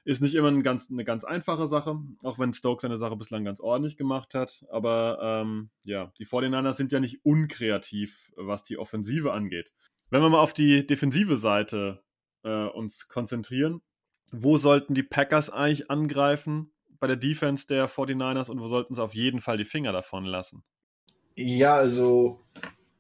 ist 0.05 0.21
nicht 0.21 0.35
immer 0.35 0.49
ein 0.49 0.63
ganz, 0.63 0.91
eine 0.91 1.05
ganz 1.05 1.25
einfache 1.25 1.67
Sache, 1.67 1.99
auch 2.23 2.39
wenn 2.39 2.53
Stokes 2.53 2.83
seine 2.83 2.99
Sache 2.99 3.17
bislang 3.17 3.45
ganz 3.45 3.61
ordentlich 3.61 3.97
gemacht 3.97 4.35
hat. 4.35 4.65
Aber 4.71 5.19
ähm, 5.23 5.71
ja, 5.85 6.13
die 6.19 6.27
49ers 6.27 6.75
sind 6.75 6.93
ja 6.93 7.01
nicht 7.01 7.25
unkreativ, 7.25 8.33
was 8.37 8.65
die 8.65 8.79
Offensive 8.79 9.33
angeht. 9.33 9.73
Wenn 10.11 10.23
wir 10.23 10.29
mal 10.29 10.41
auf 10.41 10.53
die 10.53 10.87
defensive 10.87 11.37
Seite 11.37 12.03
äh, 12.43 12.67
uns 12.67 13.09
konzentrieren, 13.09 13.81
wo 14.31 14.59
sollten 14.59 14.95
die 14.95 15.03
Packers 15.03 15.49
eigentlich 15.51 15.91
angreifen 15.91 16.73
bei 17.01 17.07
der 17.07 17.17
Defense 17.17 17.67
der 17.67 17.89
49ers 17.89 18.51
und 18.51 18.61
wo 18.61 18.69
sollten 18.69 18.95
sie 18.95 19.03
auf 19.03 19.15
jeden 19.15 19.41
Fall 19.41 19.57
die 19.57 19.65
Finger 19.65 19.93
davon 19.93 20.25
lassen? 20.25 20.65
Ja, 21.37 21.77
also 21.77 22.41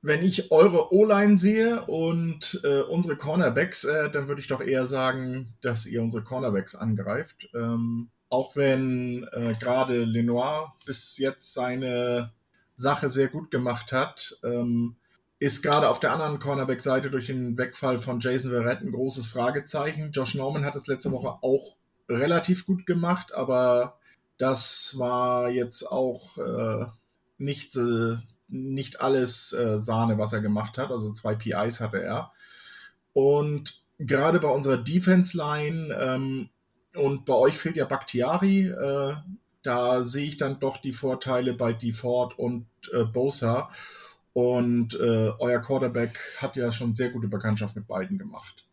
wenn 0.04 0.23
ich 0.23 0.52
eure 0.52 0.92
O-Line 0.92 1.38
sehe 1.38 1.87
und 1.87 2.61
äh, 2.62 2.82
unsere 2.82 3.16
Cornerbacks, 3.16 3.84
äh, 3.84 4.11
dann 4.11 4.28
würde 4.28 4.42
ich 4.42 4.49
doch 4.49 4.61
eher 4.61 4.87
sagen, 4.87 5.54
dass 5.62 5.87
ihr 5.87 6.02
unsere 6.02 6.23
Cornerbacks 6.23 6.75
angreift. 6.75 7.49
Ähm, 7.54 8.11
auch 8.28 8.54
wenn 8.54 9.26
äh, 9.32 9.54
gerade 9.58 10.04
Lenoir 10.04 10.75
bis 10.84 11.16
jetzt 11.16 11.54
seine 11.54 12.32
Sache 12.76 13.08
sehr 13.08 13.28
gut 13.28 13.50
gemacht 13.50 13.92
hat, 13.92 14.38
ähm, 14.44 14.96
ist 15.38 15.62
gerade 15.62 15.88
auf 15.88 16.00
der 16.00 16.12
anderen 16.12 16.38
Cornerback-Seite 16.38 17.11
durch 17.11 17.26
den 17.26 17.56
Wegfall 17.56 17.99
von 17.99 18.20
Jason 18.20 18.50
Verrett 18.50 18.82
ein 18.82 18.92
großes 18.92 19.26
Fragezeichen. 19.28 20.12
Josh 20.12 20.34
Norman 20.34 20.66
hat 20.66 20.76
es 20.76 20.87
letzte 20.87 21.12
Woche 21.12 21.38
auch 21.40 21.76
relativ 22.11 22.66
gut 22.66 22.84
gemacht, 22.84 23.32
aber 23.32 23.99
das 24.37 24.99
war 24.99 25.49
jetzt 25.49 25.90
auch 25.90 26.37
äh, 26.37 26.87
nicht 27.38 27.75
äh, 27.76 28.16
nicht 28.48 29.00
alles 29.00 29.52
äh, 29.52 29.78
Sahne, 29.78 30.18
was 30.18 30.32
er 30.32 30.40
gemacht 30.40 30.78
hat. 30.78 30.90
Also 30.90 31.12
zwei 31.12 31.34
PIs 31.34 31.80
hatte 31.80 32.02
er. 32.02 32.32
Und 33.12 33.82
gerade 33.98 34.40
bei 34.40 34.48
unserer 34.48 34.76
Defense 34.76 35.36
Line 35.36 35.94
ähm, 35.98 36.48
und 36.94 37.24
bei 37.24 37.34
euch 37.34 37.58
fehlt 37.58 37.76
ja 37.76 37.84
Bakhtiari, 37.84 38.68
äh, 38.68 39.16
da 39.62 40.04
sehe 40.04 40.26
ich 40.26 40.36
dann 40.36 40.60
doch 40.60 40.76
die 40.76 40.92
Vorteile 40.92 41.54
bei 41.54 41.72
DeFord 41.72 42.38
und 42.38 42.66
äh, 42.92 43.04
Bosa. 43.04 43.70
Und 44.32 44.94
äh, 44.94 45.32
euer 45.38 45.60
Quarterback 45.60 46.18
hat 46.38 46.56
ja 46.56 46.72
schon 46.72 46.92
sehr 46.94 47.10
gute 47.10 47.28
Bekanntschaft 47.28 47.76
mit 47.76 47.86
beiden 47.86 48.18
gemacht. 48.18 48.64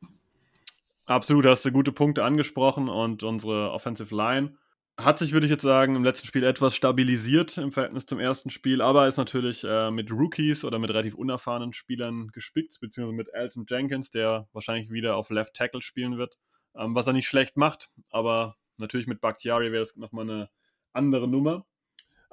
Absolut, 1.05 1.45
hast 1.45 1.65
du 1.65 1.71
gute 1.71 1.91
Punkte 1.91 2.23
angesprochen 2.23 2.89
und 2.89 3.23
unsere 3.23 3.71
Offensive 3.71 4.15
Line 4.15 4.55
hat 5.03 5.19
sich, 5.19 5.31
würde 5.33 5.45
ich 5.45 5.51
jetzt 5.51 5.63
sagen, 5.63 5.95
im 5.95 6.03
letzten 6.03 6.27
Spiel 6.27 6.43
etwas 6.43 6.75
stabilisiert 6.75 7.57
im 7.57 7.71
Verhältnis 7.71 8.05
zum 8.05 8.19
ersten 8.19 8.49
Spiel, 8.49 8.81
aber 8.81 9.07
ist 9.07 9.17
natürlich 9.17 9.63
äh, 9.63 9.91
mit 9.91 10.11
Rookies 10.11 10.63
oder 10.65 10.79
mit 10.79 10.89
relativ 10.89 11.15
unerfahrenen 11.15 11.73
Spielern 11.73 12.27
gespickt, 12.29 12.79
beziehungsweise 12.79 13.15
mit 13.15 13.33
Elton 13.33 13.65
Jenkins, 13.67 14.09
der 14.09 14.47
wahrscheinlich 14.53 14.89
wieder 14.89 15.15
auf 15.15 15.29
Left 15.29 15.53
Tackle 15.53 15.81
spielen 15.81 16.17
wird, 16.17 16.37
ähm, 16.75 16.95
was 16.95 17.07
er 17.07 17.13
nicht 17.13 17.27
schlecht 17.27 17.57
macht, 17.57 17.89
aber 18.09 18.55
natürlich 18.77 19.07
mit 19.07 19.21
Bakhtiari 19.21 19.71
wäre 19.71 19.83
das 19.83 19.95
nochmal 19.95 20.29
eine 20.29 20.49
andere 20.93 21.27
Nummer. 21.27 21.65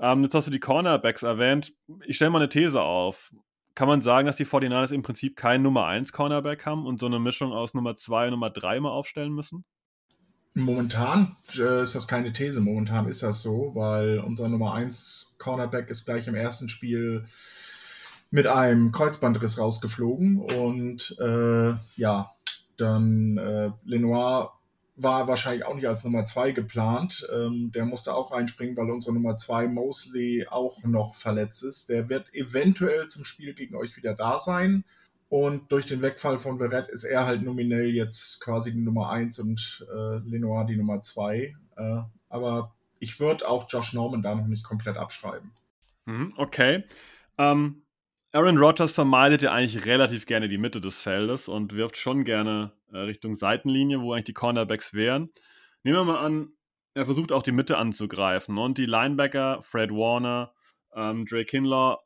Ähm, 0.00 0.22
jetzt 0.22 0.34
hast 0.34 0.46
du 0.46 0.50
die 0.52 0.60
Cornerbacks 0.60 1.22
erwähnt. 1.22 1.74
Ich 2.06 2.16
stelle 2.16 2.30
mal 2.30 2.38
eine 2.38 2.48
These 2.48 2.80
auf. 2.80 3.32
Kann 3.74 3.88
man 3.88 4.02
sagen, 4.02 4.26
dass 4.26 4.36
die 4.36 4.46
49ers 4.46 4.92
im 4.92 5.02
Prinzip 5.02 5.36
keinen 5.36 5.62
Nummer 5.62 5.86
1 5.86 6.12
Cornerback 6.12 6.66
haben 6.66 6.86
und 6.86 6.98
so 6.98 7.06
eine 7.06 7.18
Mischung 7.18 7.52
aus 7.52 7.74
Nummer 7.74 7.96
2 7.96 8.26
und 8.26 8.30
Nummer 8.32 8.50
3 8.50 8.80
mal 8.80 8.90
aufstellen 8.90 9.32
müssen? 9.32 9.64
Momentan 10.58 11.36
äh, 11.56 11.82
ist 11.82 11.94
das 11.94 12.08
keine 12.08 12.32
These, 12.32 12.60
momentan 12.60 13.08
ist 13.08 13.22
das 13.22 13.42
so, 13.42 13.72
weil 13.74 14.18
unser 14.18 14.48
Nummer 14.48 14.74
1 14.74 15.36
Cornerback 15.38 15.88
ist 15.88 16.04
gleich 16.04 16.26
im 16.26 16.34
ersten 16.34 16.68
Spiel 16.68 17.26
mit 18.30 18.46
einem 18.46 18.92
Kreuzbandriss 18.92 19.58
rausgeflogen 19.58 20.38
und 20.40 21.16
äh, 21.20 21.74
ja, 21.96 22.32
dann 22.76 23.38
äh, 23.38 23.70
Lenoir 23.84 24.52
war 24.96 25.28
wahrscheinlich 25.28 25.64
auch 25.64 25.76
nicht 25.76 25.86
als 25.86 26.02
Nummer 26.02 26.24
2 26.24 26.50
geplant. 26.50 27.26
Ähm, 27.32 27.70
der 27.72 27.84
musste 27.84 28.12
auch 28.14 28.32
reinspringen, 28.32 28.76
weil 28.76 28.90
unsere 28.90 29.14
Nummer 29.14 29.36
2 29.36 29.68
Mosley 29.68 30.46
auch 30.50 30.82
noch 30.84 31.14
verletzt 31.14 31.62
ist. 31.62 31.88
Der 31.88 32.08
wird 32.08 32.34
eventuell 32.34 33.06
zum 33.06 33.24
Spiel 33.24 33.54
gegen 33.54 33.76
euch 33.76 33.96
wieder 33.96 34.14
da 34.14 34.40
sein. 34.40 34.84
Und 35.28 35.70
durch 35.70 35.84
den 35.84 36.00
Wegfall 36.00 36.38
von 36.38 36.58
Verrett 36.58 36.88
ist 36.88 37.04
er 37.04 37.26
halt 37.26 37.42
nominell 37.42 37.90
jetzt 37.90 38.40
quasi 38.40 38.72
die 38.72 38.80
Nummer 38.80 39.10
1 39.10 39.38
und 39.40 39.86
äh, 39.90 40.18
Lenoir 40.26 40.64
die 40.64 40.76
Nummer 40.76 41.00
2. 41.00 41.54
Äh, 41.76 42.00
aber 42.30 42.74
ich 42.98 43.20
würde 43.20 43.46
auch 43.46 43.66
Josh 43.68 43.92
Norman 43.92 44.22
da 44.22 44.34
noch 44.34 44.46
nicht 44.46 44.64
komplett 44.64 44.96
abschreiben. 44.96 45.52
Mhm, 46.06 46.32
okay. 46.36 46.84
Ähm, 47.36 47.82
Aaron 48.32 48.56
Rodgers 48.56 48.92
vermeidet 48.92 49.42
ja 49.42 49.52
eigentlich 49.52 49.84
relativ 49.84 50.24
gerne 50.24 50.48
die 50.48 50.58
Mitte 50.58 50.80
des 50.80 51.00
Feldes 51.00 51.48
und 51.48 51.74
wirft 51.74 51.96
schon 51.96 52.24
gerne 52.24 52.72
äh, 52.92 52.98
Richtung 52.98 53.36
Seitenlinie, 53.36 54.00
wo 54.00 54.12
eigentlich 54.12 54.24
die 54.24 54.34
Cornerbacks 54.34 54.94
wären. 54.94 55.30
Nehmen 55.82 55.98
wir 55.98 56.04
mal 56.04 56.24
an, 56.24 56.52
er 56.94 57.04
versucht 57.04 57.32
auch 57.32 57.42
die 57.42 57.52
Mitte 57.52 57.76
anzugreifen 57.76 58.58
und 58.58 58.78
die 58.78 58.86
Linebacker, 58.86 59.62
Fred 59.62 59.90
Warner, 59.90 60.52
ähm, 60.94 61.26
Drake 61.26 61.46
Kinlaw 61.46 61.98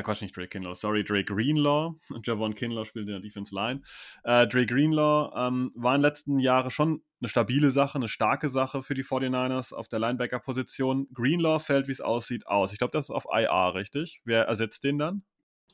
äh, 0.00 0.02
Quatsch, 0.02 0.22
nicht 0.22 0.36
Drake 0.36 0.48
Kinlaw, 0.48 0.74
sorry, 0.74 1.04
Drake 1.04 1.32
Greenlaw. 1.32 1.94
Javon 2.24 2.54
Kinlaw 2.54 2.84
spielt 2.84 3.06
in 3.06 3.12
der 3.12 3.20
Defense 3.20 3.54
Line. 3.54 3.82
Äh, 4.24 4.46
Drake 4.46 4.66
Greenlaw 4.66 5.32
ähm, 5.36 5.72
war 5.74 5.94
in 5.94 6.00
den 6.00 6.08
letzten 6.08 6.38
Jahren 6.38 6.70
schon 6.70 7.02
eine 7.20 7.28
stabile 7.28 7.70
Sache, 7.70 7.96
eine 7.96 8.08
starke 8.08 8.50
Sache 8.50 8.82
für 8.82 8.94
die 8.94 9.04
49ers 9.04 9.72
auf 9.72 9.88
der 9.88 9.98
Linebacker-Position. 9.98 11.08
Greenlaw 11.12 11.58
fällt, 11.58 11.88
wie 11.88 11.92
es 11.92 12.00
aussieht, 12.00 12.46
aus. 12.46 12.72
Ich 12.72 12.78
glaube, 12.78 12.92
das 12.92 13.06
ist 13.06 13.10
auf 13.10 13.26
IR, 13.30 13.74
richtig? 13.74 14.20
Wer 14.24 14.44
ersetzt 14.44 14.84
den 14.84 14.98
dann? 14.98 15.22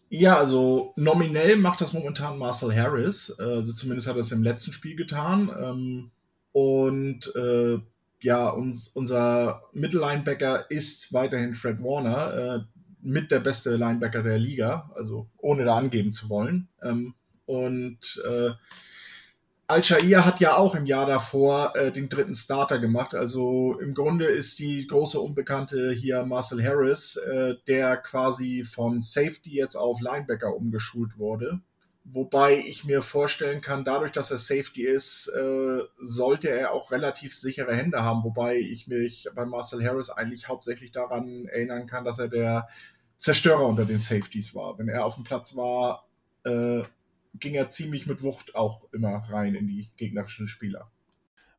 Ja, 0.08 0.36
also 0.38 0.92
nominell 0.96 1.56
macht 1.56 1.80
das 1.80 1.94
momentan 1.94 2.38
Marcel 2.38 2.74
Harris. 2.74 3.30
Also 3.38 3.72
zumindest 3.72 4.06
hat 4.06 4.16
er 4.16 4.20
es 4.20 4.30
im 4.30 4.42
letzten 4.42 4.72
Spiel 4.72 4.94
getan. 4.94 5.50
Ähm, 5.58 6.10
und 6.52 7.34
äh, 7.34 7.78
ja, 8.20 8.50
uns, 8.50 8.88
unser 8.88 9.62
Mittellinebacker 9.72 10.70
ist 10.70 11.12
weiterhin 11.12 11.54
Fred 11.54 11.82
Warner. 11.82 12.34
Äh, 12.34 12.60
mit 13.02 13.30
der 13.30 13.40
beste 13.40 13.76
Linebacker 13.76 14.22
der 14.22 14.38
Liga, 14.38 14.90
also 14.94 15.28
ohne 15.38 15.64
da 15.64 15.76
angeben 15.76 16.12
zu 16.12 16.28
wollen. 16.28 16.68
Ähm, 16.82 17.14
und 17.46 18.22
äh, 18.24 18.50
Al-Shair 19.66 20.26
hat 20.26 20.40
ja 20.40 20.56
auch 20.56 20.74
im 20.74 20.86
Jahr 20.86 21.06
davor 21.06 21.74
äh, 21.76 21.90
den 21.92 22.08
dritten 22.08 22.34
Starter 22.34 22.78
gemacht. 22.78 23.14
Also 23.14 23.78
im 23.80 23.94
Grunde 23.94 24.26
ist 24.26 24.58
die 24.58 24.86
große 24.86 25.18
Unbekannte 25.18 25.92
hier 25.92 26.24
Marcel 26.24 26.62
Harris, 26.62 27.16
äh, 27.16 27.54
der 27.66 27.96
quasi 27.96 28.64
von 28.64 29.02
Safety 29.02 29.54
jetzt 29.54 29.76
auf 29.76 30.00
Linebacker 30.00 30.54
umgeschult 30.54 31.16
wurde. 31.16 31.60
Wobei 32.04 32.58
ich 32.58 32.84
mir 32.84 33.00
vorstellen 33.00 33.60
kann, 33.60 33.84
dadurch, 33.84 34.10
dass 34.10 34.32
er 34.32 34.38
Safety 34.38 34.82
ist, 34.82 35.28
äh, 35.28 35.82
sollte 35.98 36.48
er 36.48 36.72
auch 36.72 36.90
relativ 36.90 37.34
sichere 37.34 37.76
Hände 37.76 38.02
haben. 38.02 38.24
Wobei 38.24 38.58
ich 38.58 38.88
mich 38.88 39.28
bei 39.34 39.44
Marcel 39.44 39.84
Harris 39.84 40.10
eigentlich 40.10 40.48
hauptsächlich 40.48 40.90
daran 40.90 41.46
erinnern 41.46 41.86
kann, 41.86 42.04
dass 42.04 42.18
er 42.18 42.28
der 42.28 42.68
Zerstörer 43.18 43.66
unter 43.66 43.84
den 43.84 44.00
Safeties 44.00 44.52
war. 44.54 44.78
Wenn 44.78 44.88
er 44.88 45.04
auf 45.04 45.14
dem 45.14 45.22
Platz 45.22 45.54
war, 45.54 46.08
äh, 46.44 46.82
ging 47.38 47.54
er 47.54 47.70
ziemlich 47.70 48.06
mit 48.06 48.22
Wucht 48.22 48.56
auch 48.56 48.92
immer 48.92 49.22
rein 49.30 49.54
in 49.54 49.68
die 49.68 49.88
gegnerischen 49.96 50.48
Spieler. 50.48 50.90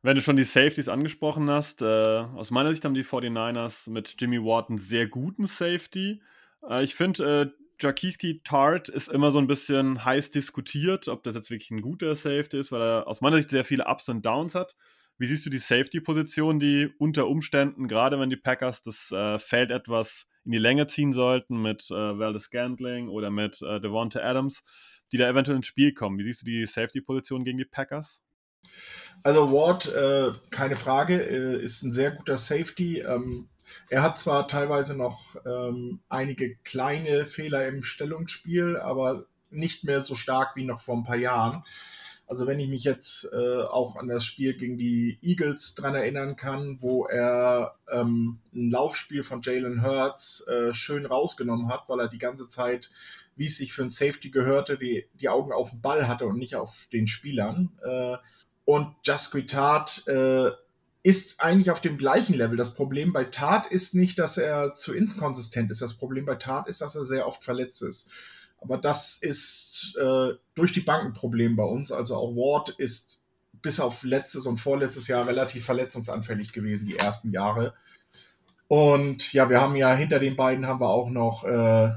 Wenn 0.02 0.16
du 0.16 0.20
schon 0.20 0.36
die 0.36 0.44
Safeties 0.44 0.90
angesprochen 0.90 1.48
hast, 1.48 1.80
äh, 1.80 1.86
aus 1.86 2.50
meiner 2.50 2.70
Sicht 2.70 2.84
haben 2.84 2.92
die 2.92 3.04
49ers 3.04 3.88
mit 3.88 4.14
Jimmy 4.18 4.38
Ward 4.44 4.68
einen 4.68 4.78
sehr 4.78 5.06
guten 5.06 5.46
Safety. 5.46 6.20
Äh, 6.68 6.84
ich 6.84 6.94
finde, 6.94 7.50
äh, 7.56 7.63
Jakiski 7.80 8.40
Tart 8.44 8.88
ist 8.88 9.08
immer 9.08 9.32
so 9.32 9.38
ein 9.38 9.46
bisschen 9.46 10.04
heiß 10.04 10.30
diskutiert, 10.30 11.08
ob 11.08 11.22
das 11.22 11.34
jetzt 11.34 11.50
wirklich 11.50 11.70
ein 11.70 11.82
guter 11.82 12.14
Safety 12.16 12.58
ist, 12.58 12.72
weil 12.72 12.82
er 12.82 13.06
aus 13.06 13.20
meiner 13.20 13.36
Sicht 13.36 13.50
sehr 13.50 13.64
viele 13.64 13.86
Ups 13.86 14.08
und 14.08 14.24
Downs 14.24 14.54
hat. 14.54 14.76
Wie 15.16 15.26
siehst 15.26 15.46
du 15.46 15.50
die 15.50 15.58
Safety-Position, 15.58 16.58
die 16.58 16.90
unter 16.98 17.28
Umständen, 17.28 17.86
gerade 17.86 18.18
wenn 18.18 18.30
die 18.30 18.36
Packers 18.36 18.82
das 18.82 19.12
äh, 19.12 19.38
Feld 19.38 19.70
etwas 19.70 20.26
in 20.44 20.52
die 20.52 20.58
Länge 20.58 20.86
ziehen 20.86 21.12
sollten 21.12 21.62
mit 21.62 21.88
äh, 21.90 22.18
Valdez 22.18 22.50
Gantling 22.50 23.08
oder 23.08 23.30
mit 23.30 23.62
äh, 23.62 23.80
Devonta 23.80 24.20
Adams, 24.20 24.64
die 25.12 25.16
da 25.16 25.28
eventuell 25.28 25.56
ins 25.56 25.66
Spiel 25.66 25.94
kommen? 25.94 26.18
Wie 26.18 26.24
siehst 26.24 26.42
du 26.42 26.46
die 26.46 26.66
Safety-Position 26.66 27.44
gegen 27.44 27.58
die 27.58 27.64
Packers? 27.64 28.20
Also 29.22 29.52
Ward, 29.52 29.86
äh, 29.86 30.32
keine 30.50 30.74
Frage, 30.74 31.22
äh, 31.22 31.62
ist 31.62 31.82
ein 31.82 31.92
sehr 31.92 32.10
guter 32.10 32.36
Safety. 32.36 32.98
Ähm, 32.98 33.48
er 33.88 34.02
hat 34.02 34.18
zwar 34.18 34.48
teilweise 34.48 34.96
noch 34.96 35.36
ähm, 35.46 36.00
einige 36.08 36.56
kleine 36.64 37.26
Fehler 37.26 37.66
im 37.68 37.84
Stellungsspiel, 37.84 38.76
aber 38.76 39.26
nicht 39.50 39.84
mehr 39.84 40.00
so 40.00 40.14
stark 40.14 40.56
wie 40.56 40.64
noch 40.64 40.80
vor 40.80 40.96
ein 40.96 41.04
paar 41.04 41.16
Jahren. 41.16 41.64
Also 42.26 42.46
wenn 42.46 42.58
ich 42.58 42.68
mich 42.68 42.84
jetzt 42.84 43.28
äh, 43.32 43.62
auch 43.62 43.96
an 43.96 44.08
das 44.08 44.24
Spiel 44.24 44.54
gegen 44.54 44.78
die 44.78 45.18
Eagles 45.20 45.74
dran 45.74 45.94
erinnern 45.94 46.36
kann, 46.36 46.78
wo 46.80 47.04
er 47.04 47.76
ähm, 47.90 48.38
ein 48.54 48.70
Laufspiel 48.70 49.22
von 49.22 49.42
Jalen 49.42 49.84
Hurts 49.84 50.46
äh, 50.46 50.72
schön 50.72 51.04
rausgenommen 51.04 51.68
hat, 51.68 51.84
weil 51.88 52.00
er 52.00 52.08
die 52.08 52.18
ganze 52.18 52.46
Zeit, 52.46 52.90
wie 53.36 53.44
es 53.44 53.58
sich 53.58 53.74
für 53.74 53.82
ein 53.82 53.90
Safety 53.90 54.30
gehörte, 54.30 54.78
die, 54.78 55.06
die 55.20 55.28
Augen 55.28 55.52
auf 55.52 55.70
den 55.70 55.82
Ball 55.82 56.08
hatte 56.08 56.26
und 56.26 56.38
nicht 56.38 56.56
auf 56.56 56.88
den 56.92 57.08
Spielern. 57.08 57.70
Äh, 57.82 58.16
und 58.64 58.94
Jasquitard 59.04 60.08
äh, 60.08 60.50
ist 61.04 61.38
eigentlich 61.38 61.70
auf 61.70 61.82
dem 61.82 61.98
gleichen 61.98 62.32
Level. 62.32 62.56
Das 62.56 62.72
Problem 62.72 63.12
bei 63.12 63.24
Tat 63.24 63.66
ist 63.66 63.94
nicht, 63.94 64.18
dass 64.18 64.38
er 64.38 64.72
zu 64.72 64.94
inkonsistent 64.94 65.70
ist. 65.70 65.82
Das 65.82 65.94
Problem 65.94 66.24
bei 66.24 66.36
Tat 66.36 66.66
ist, 66.66 66.80
dass 66.80 66.96
er 66.96 67.04
sehr 67.04 67.28
oft 67.28 67.44
verletzt 67.44 67.82
ist. 67.82 68.10
Aber 68.58 68.78
das 68.78 69.16
ist 69.16 69.98
äh, 70.00 70.30
durch 70.54 70.72
die 70.72 70.80
Bank 70.80 71.14
Problem 71.14 71.56
bei 71.56 71.62
uns. 71.62 71.92
Also 71.92 72.16
auch 72.16 72.34
Ward 72.34 72.70
ist 72.70 73.20
bis 73.52 73.80
auf 73.80 74.02
letztes 74.02 74.46
und 74.46 74.56
vorletztes 74.56 75.06
Jahr 75.06 75.26
relativ 75.26 75.66
verletzungsanfällig 75.66 76.54
gewesen, 76.54 76.86
die 76.86 76.96
ersten 76.96 77.30
Jahre. 77.30 77.74
Und 78.66 79.30
ja, 79.34 79.50
wir 79.50 79.60
haben 79.60 79.76
ja 79.76 79.94
hinter 79.94 80.18
den 80.18 80.36
beiden 80.36 80.66
haben 80.66 80.80
wir 80.80 80.88
auch 80.88 81.10
noch 81.10 81.44
äh, 81.44 81.90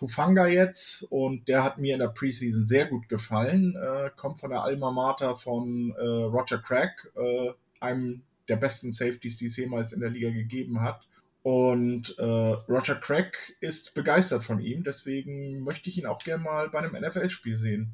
Hufanga 0.00 0.46
jetzt 0.46 1.02
und 1.10 1.48
der 1.48 1.64
hat 1.64 1.78
mir 1.78 1.94
in 1.94 2.00
der 2.00 2.08
Preseason 2.08 2.64
sehr 2.64 2.86
gut 2.86 3.08
gefallen. 3.08 3.74
Äh, 3.74 4.10
kommt 4.16 4.38
von 4.38 4.50
der 4.50 4.62
Alma 4.62 4.92
Mater 4.92 5.34
von 5.34 5.92
äh, 5.98 6.00
Roger 6.00 6.58
Craig, 6.58 6.92
äh, 7.16 7.50
einem 7.80 8.22
der 8.48 8.56
besten 8.56 8.92
Safeties, 8.92 9.36
die 9.36 9.46
es 9.46 9.56
jemals 9.56 9.92
in 9.92 10.00
der 10.00 10.10
Liga 10.10 10.30
gegeben 10.30 10.80
hat. 10.80 11.00
Und 11.42 12.16
äh, 12.18 12.22
Roger 12.24 12.94
Craig 12.94 13.56
ist 13.60 13.94
begeistert 13.94 14.44
von 14.44 14.60
ihm, 14.60 14.84
deswegen 14.84 15.64
möchte 15.64 15.88
ich 15.88 15.98
ihn 15.98 16.06
auch 16.06 16.18
gerne 16.18 16.44
mal 16.44 16.68
bei 16.68 16.78
einem 16.78 16.92
NFL-Spiel 16.92 17.56
sehen. 17.56 17.92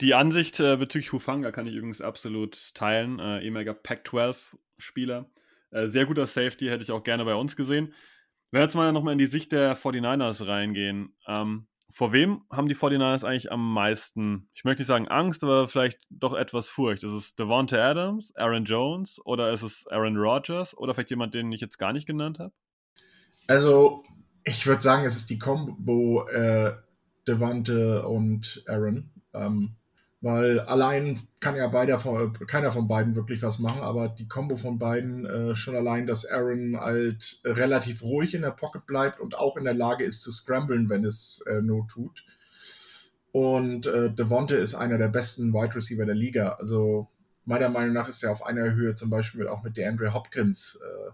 Die 0.00 0.14
Ansicht 0.14 0.60
äh, 0.60 0.76
bezüglich 0.76 1.12
Hufanga 1.12 1.50
kann 1.50 1.66
ich 1.66 1.74
übrigens 1.74 2.00
absolut 2.00 2.74
teilen. 2.74 3.18
Äh, 3.18 3.40
ehemaliger 3.40 3.74
Pac-12-Spieler. 3.74 5.28
Äh, 5.72 5.86
sehr 5.88 6.06
guter 6.06 6.26
Safety, 6.26 6.66
hätte 6.66 6.84
ich 6.84 6.92
auch 6.92 7.02
gerne 7.02 7.24
bei 7.24 7.34
uns 7.34 7.56
gesehen. 7.56 7.92
Wenn 8.50 8.60
wir 8.60 8.64
jetzt 8.64 8.76
mal 8.76 8.92
nochmal 8.92 9.12
in 9.12 9.18
die 9.18 9.26
Sicht 9.26 9.52
der 9.52 9.76
49ers 9.76 10.46
reingehen, 10.46 11.14
ähm, 11.26 11.66
vor 11.90 12.12
wem 12.12 12.42
haben 12.50 12.68
die 12.68 12.76
49ers 12.76 13.24
eigentlich 13.24 13.50
am 13.50 13.72
meisten, 13.72 14.48
ich 14.52 14.64
möchte 14.64 14.82
nicht 14.82 14.88
sagen 14.88 15.08
Angst, 15.08 15.42
aber 15.42 15.68
vielleicht 15.68 16.00
doch 16.10 16.34
etwas 16.34 16.68
Furcht? 16.68 17.02
Ist 17.02 17.12
es 17.12 17.34
Devonta 17.34 17.76
Adams, 17.76 18.34
Aaron 18.36 18.64
Jones 18.64 19.20
oder 19.24 19.52
ist 19.52 19.62
es 19.62 19.86
Aaron 19.88 20.16
Rodgers 20.16 20.76
oder 20.76 20.94
vielleicht 20.94 21.10
jemand, 21.10 21.34
den 21.34 21.50
ich 21.50 21.60
jetzt 21.60 21.78
gar 21.78 21.92
nicht 21.92 22.06
genannt 22.06 22.38
habe? 22.38 22.52
Also, 23.46 24.02
ich 24.44 24.66
würde 24.66 24.82
sagen, 24.82 25.06
es 25.06 25.16
ist 25.16 25.30
die 25.30 25.38
Combo 25.38 26.28
äh, 26.28 26.74
Devante 27.26 28.06
und 28.06 28.62
Aaron. 28.66 29.10
Ähm, 29.32 29.77
weil 30.20 30.60
allein 30.60 31.20
kann 31.38 31.56
ja 31.56 31.68
beider 31.68 32.00
von, 32.00 32.32
keiner 32.46 32.72
von 32.72 32.88
beiden 32.88 33.14
wirklich 33.14 33.42
was 33.42 33.60
machen, 33.60 33.82
aber 33.82 34.08
die 34.08 34.26
Combo 34.26 34.56
von 34.56 34.78
beiden, 34.78 35.24
äh, 35.26 35.54
schon 35.54 35.76
allein, 35.76 36.06
dass 36.06 36.26
Aaron 36.26 36.76
halt 36.78 37.40
relativ 37.44 38.02
ruhig 38.02 38.34
in 38.34 38.42
der 38.42 38.50
Pocket 38.50 38.84
bleibt 38.84 39.20
und 39.20 39.36
auch 39.36 39.56
in 39.56 39.64
der 39.64 39.74
Lage 39.74 40.04
ist 40.04 40.22
zu 40.22 40.32
scramblen, 40.32 40.88
wenn 40.88 41.04
es 41.04 41.44
äh, 41.48 41.62
Not 41.62 41.88
tut. 41.88 42.24
Und 43.30 43.86
äh, 43.86 44.10
Devonte 44.10 44.56
ist 44.56 44.74
einer 44.74 44.98
der 44.98 45.08
besten 45.08 45.52
Wide 45.52 45.76
Receiver 45.76 46.04
der 46.04 46.14
Liga. 46.14 46.56
Also 46.58 47.08
meiner 47.44 47.68
Meinung 47.68 47.94
nach 47.94 48.08
ist 48.08 48.24
er 48.24 48.32
auf 48.32 48.44
einer 48.44 48.74
Höhe 48.74 48.94
zum 48.94 49.10
Beispiel 49.10 49.46
auch 49.46 49.62
mit 49.62 49.76
der 49.76 49.88
Andre 49.88 50.12
Hopkins, 50.14 50.80
äh, 50.82 51.10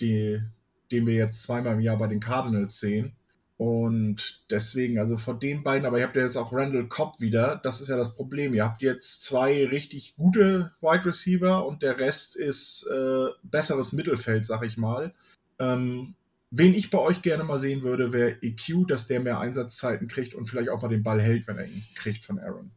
die, 0.00 0.42
den 0.90 1.06
wir 1.06 1.14
jetzt 1.14 1.42
zweimal 1.44 1.74
im 1.74 1.80
Jahr 1.80 1.98
bei 1.98 2.08
den 2.08 2.20
Cardinals 2.20 2.80
sehen. 2.80 3.12
Und 3.58 4.44
deswegen, 4.50 5.00
also 5.00 5.18
von 5.18 5.40
den 5.40 5.64
beiden, 5.64 5.84
aber 5.84 5.98
ihr 5.98 6.04
habt 6.04 6.14
ja 6.14 6.22
jetzt 6.22 6.36
auch 6.36 6.52
Randall 6.52 6.86
Cobb 6.86 7.18
wieder, 7.18 7.60
das 7.64 7.80
ist 7.80 7.88
ja 7.88 7.96
das 7.96 8.14
Problem. 8.14 8.54
Ihr 8.54 8.64
habt 8.64 8.82
jetzt 8.82 9.24
zwei 9.24 9.66
richtig 9.66 10.14
gute 10.16 10.70
Wide 10.80 11.04
Receiver 11.04 11.66
und 11.66 11.82
der 11.82 11.98
Rest 11.98 12.36
ist 12.36 12.86
äh, 12.86 13.26
besseres 13.42 13.92
Mittelfeld, 13.92 14.46
sag 14.46 14.64
ich 14.64 14.76
mal. 14.76 15.12
Ähm, 15.58 16.14
wen 16.52 16.72
ich 16.72 16.90
bei 16.90 16.98
euch 16.98 17.20
gerne 17.20 17.42
mal 17.42 17.58
sehen 17.58 17.82
würde, 17.82 18.12
wäre 18.12 18.36
EQ, 18.42 18.86
dass 18.86 19.08
der 19.08 19.18
mehr 19.18 19.40
Einsatzzeiten 19.40 20.06
kriegt 20.06 20.34
und 20.34 20.46
vielleicht 20.46 20.68
auch 20.68 20.80
mal 20.80 20.88
den 20.88 21.02
Ball 21.02 21.20
hält, 21.20 21.48
wenn 21.48 21.58
er 21.58 21.66
ihn 21.66 21.82
kriegt 21.96 22.24
von 22.24 22.38
Aaron. 22.38 22.70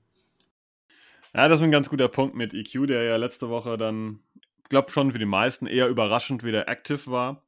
Ja, 1.35 1.47
das 1.47 1.59
ist 1.59 1.63
ein 1.63 1.71
ganz 1.71 1.89
guter 1.89 2.07
Punkt 2.07 2.35
mit 2.35 2.55
EQ, 2.55 2.87
der 2.87 3.03
ja 3.03 3.17
letzte 3.17 3.49
Woche 3.49 3.77
dann, 3.77 4.19
ich 4.63 4.69
glaube 4.69 4.91
schon 4.91 5.11
für 5.11 5.19
die 5.19 5.25
meisten 5.25 5.67
eher 5.67 5.89
überraschend 5.89 6.43
wieder 6.43 6.67
active 6.67 7.11
war 7.11 7.45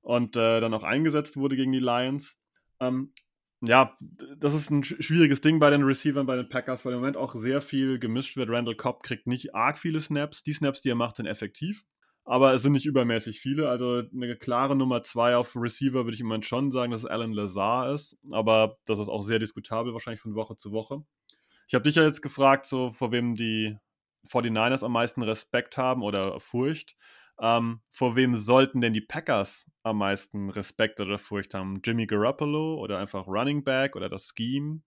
und 0.00 0.36
äh, 0.36 0.60
dann 0.60 0.72
auch 0.74 0.84
eingesetzt 0.84 1.36
wurde 1.36 1.56
gegen 1.56 1.72
die 1.72 1.80
Lions. 1.80 2.36
Ähm, 2.80 3.12
ja, 3.60 3.96
das 4.36 4.54
ist 4.54 4.70
ein 4.70 4.84
schwieriges 4.84 5.40
Ding 5.40 5.58
bei 5.58 5.70
den 5.70 5.82
Receivern, 5.82 6.26
bei 6.26 6.36
den 6.36 6.48
Packers, 6.48 6.84
weil 6.84 6.92
im 6.92 7.00
Moment 7.00 7.16
auch 7.16 7.34
sehr 7.34 7.60
viel 7.60 7.98
gemischt 7.98 8.36
wird. 8.36 8.50
Randall 8.50 8.76
Cobb 8.76 9.02
kriegt 9.02 9.26
nicht 9.26 9.54
arg 9.54 9.78
viele 9.78 10.00
Snaps. 10.00 10.44
Die 10.44 10.52
Snaps, 10.52 10.80
die 10.80 10.90
er 10.90 10.94
macht, 10.94 11.16
sind 11.16 11.26
effektiv. 11.26 11.84
Aber 12.24 12.52
es 12.52 12.62
sind 12.62 12.72
nicht 12.72 12.86
übermäßig 12.86 13.40
viele. 13.40 13.68
Also 13.68 14.02
eine 14.14 14.36
klare 14.36 14.76
Nummer 14.76 15.02
zwei 15.02 15.34
auf 15.34 15.56
Receiver 15.56 16.04
würde 16.04 16.12
ich 16.12 16.20
im 16.20 16.26
Moment 16.26 16.44
schon 16.44 16.70
sagen, 16.70 16.92
dass 16.92 17.02
es 17.02 17.10
Alan 17.10 17.32
Lazar 17.32 17.92
ist. 17.92 18.16
Aber 18.30 18.76
das 18.86 18.98
ist 18.98 19.08
auch 19.08 19.22
sehr 19.22 19.38
diskutabel, 19.38 19.92
wahrscheinlich 19.92 20.20
von 20.20 20.34
Woche 20.34 20.56
zu 20.56 20.70
Woche. 20.70 21.02
Ich 21.66 21.74
habe 21.74 21.84
dich 21.84 21.96
ja 21.96 22.04
jetzt 22.04 22.22
gefragt, 22.22 22.66
so 22.66 22.92
vor 22.92 23.12
wem 23.12 23.34
die 23.34 23.76
49ers 24.28 24.84
am 24.84 24.92
meisten 24.92 25.22
Respekt 25.22 25.76
haben 25.78 26.02
oder 26.02 26.38
Furcht. 26.38 26.96
Ähm, 27.40 27.80
vor 27.90 28.14
wem 28.14 28.34
sollten 28.34 28.80
denn 28.80 28.92
die 28.92 29.00
Packers 29.00 29.64
am 29.88 29.98
meisten 29.98 30.50
Respekt 30.50 31.00
oder 31.00 31.18
Furcht 31.18 31.54
haben? 31.54 31.80
Jimmy 31.84 32.06
Garoppolo 32.06 32.76
oder 32.76 32.98
einfach 32.98 33.26
Running 33.26 33.64
Back 33.64 33.96
oder 33.96 34.08
das 34.08 34.32
Scheme? 34.36 34.80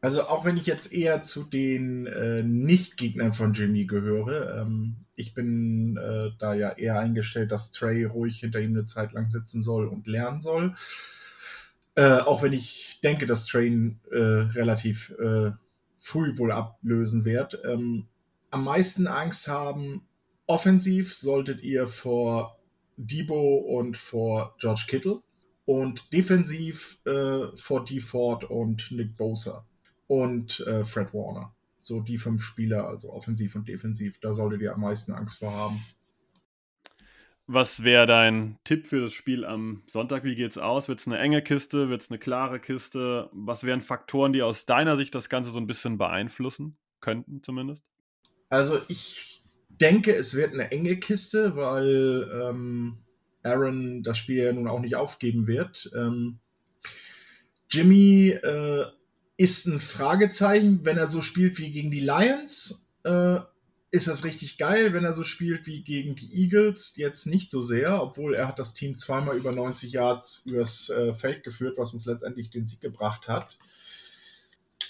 Also 0.00 0.24
auch 0.24 0.44
wenn 0.44 0.56
ich 0.56 0.66
jetzt 0.66 0.92
eher 0.92 1.22
zu 1.22 1.44
den 1.44 2.06
äh, 2.06 2.42
Nicht-Gegnern 2.42 3.32
von 3.32 3.52
Jimmy 3.52 3.86
gehöre, 3.86 4.60
ähm, 4.60 4.96
ich 5.14 5.32
bin 5.32 5.96
äh, 5.96 6.30
da 6.40 6.54
ja 6.54 6.70
eher 6.70 6.98
eingestellt, 6.98 7.52
dass 7.52 7.70
Trey 7.70 8.04
ruhig 8.04 8.40
hinter 8.40 8.60
ihm 8.60 8.70
eine 8.70 8.84
Zeit 8.84 9.12
lang 9.12 9.30
sitzen 9.30 9.62
soll 9.62 9.86
und 9.86 10.08
lernen 10.08 10.40
soll. 10.40 10.74
Äh, 11.94 12.18
auch 12.18 12.42
wenn 12.42 12.52
ich 12.52 12.98
denke, 13.04 13.26
dass 13.26 13.46
Trey 13.46 13.96
äh, 14.10 14.16
relativ 14.16 15.10
äh, 15.20 15.52
früh 16.00 16.36
wohl 16.36 16.50
ablösen 16.50 17.24
wird. 17.24 17.60
Ähm, 17.64 18.08
am 18.50 18.64
meisten 18.64 19.06
Angst 19.06 19.46
haben 19.46 20.02
offensiv 20.46 21.14
solltet 21.14 21.62
ihr 21.62 21.86
vor 21.86 22.58
Debo 23.06 23.56
und 23.56 23.96
vor 23.96 24.56
George 24.58 24.84
Kittle 24.88 25.20
und 25.64 26.12
defensiv 26.12 26.98
äh, 27.06 27.54
vor 27.56 27.84
D. 27.84 28.00
Ford 28.00 28.44
und 28.44 28.90
Nick 28.90 29.16
Bosa 29.16 29.66
und 30.06 30.60
äh, 30.60 30.84
Fred 30.84 31.14
Warner. 31.14 31.54
So 31.80 32.00
die 32.00 32.18
fünf 32.18 32.42
Spieler, 32.42 32.86
also 32.86 33.12
offensiv 33.12 33.54
und 33.54 33.68
defensiv, 33.68 34.18
da 34.20 34.34
solltet 34.34 34.62
ihr 34.62 34.74
am 34.74 34.80
meisten 34.80 35.12
Angst 35.12 35.38
vor 35.38 35.52
haben. 35.52 35.84
Was 37.46 37.82
wäre 37.82 38.06
dein 38.06 38.58
Tipp 38.64 38.86
für 38.86 39.00
das 39.00 39.12
Spiel 39.12 39.44
am 39.44 39.82
Sonntag? 39.88 40.22
Wie 40.22 40.36
geht's 40.36 40.58
aus? 40.58 40.88
Wird 40.88 41.00
es 41.00 41.08
eine 41.08 41.18
enge 41.18 41.42
Kiste? 41.42 41.88
Wird 41.88 42.02
es 42.02 42.10
eine 42.10 42.18
klare 42.18 42.60
Kiste? 42.60 43.28
Was 43.32 43.64
wären 43.64 43.80
Faktoren, 43.80 44.32
die 44.32 44.42
aus 44.42 44.64
deiner 44.64 44.96
Sicht 44.96 45.14
das 45.14 45.28
Ganze 45.28 45.50
so 45.50 45.58
ein 45.58 45.66
bisschen 45.66 45.98
beeinflussen 45.98 46.76
könnten, 47.00 47.42
zumindest? 47.42 47.84
Also 48.48 48.80
ich 48.88 49.41
denke, 49.82 50.14
es 50.14 50.34
wird 50.34 50.54
eine 50.54 50.70
enge 50.70 50.96
Kiste, 50.96 51.56
weil 51.56 52.30
ähm, 52.32 52.98
Aaron 53.42 54.02
das 54.02 54.16
Spiel 54.16 54.42
ja 54.42 54.52
nun 54.52 54.68
auch 54.68 54.80
nicht 54.80 54.96
aufgeben 54.96 55.46
wird. 55.46 55.90
Ähm, 55.94 56.38
Jimmy 57.68 58.28
äh, 58.28 58.84
ist 59.36 59.66
ein 59.66 59.80
Fragezeichen, 59.80 60.84
wenn 60.84 60.98
er 60.98 61.08
so 61.08 61.20
spielt 61.20 61.58
wie 61.58 61.72
gegen 61.72 61.90
die 61.90 62.00
Lions. 62.00 62.86
Äh, 63.02 63.40
ist 63.90 64.08
das 64.08 64.24
richtig 64.24 64.56
geil, 64.56 64.94
wenn 64.94 65.04
er 65.04 65.14
so 65.14 65.22
spielt 65.22 65.66
wie 65.66 65.82
gegen 65.82 66.14
die 66.14 66.32
Eagles, 66.34 66.96
jetzt 66.96 67.26
nicht 67.26 67.50
so 67.50 67.60
sehr, 67.60 68.02
obwohl 68.02 68.34
er 68.34 68.48
hat 68.48 68.58
das 68.58 68.72
Team 68.72 68.96
zweimal 68.96 69.36
über 69.36 69.52
90 69.52 69.92
Yards 69.92 70.44
übers 70.46 70.88
äh, 70.88 71.12
Feld 71.12 71.42
geführt, 71.42 71.76
was 71.76 71.92
uns 71.92 72.06
letztendlich 72.06 72.48
den 72.48 72.64
Sieg 72.64 72.80
gebracht 72.80 73.28
hat. 73.28 73.58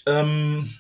Ähm, 0.07 0.73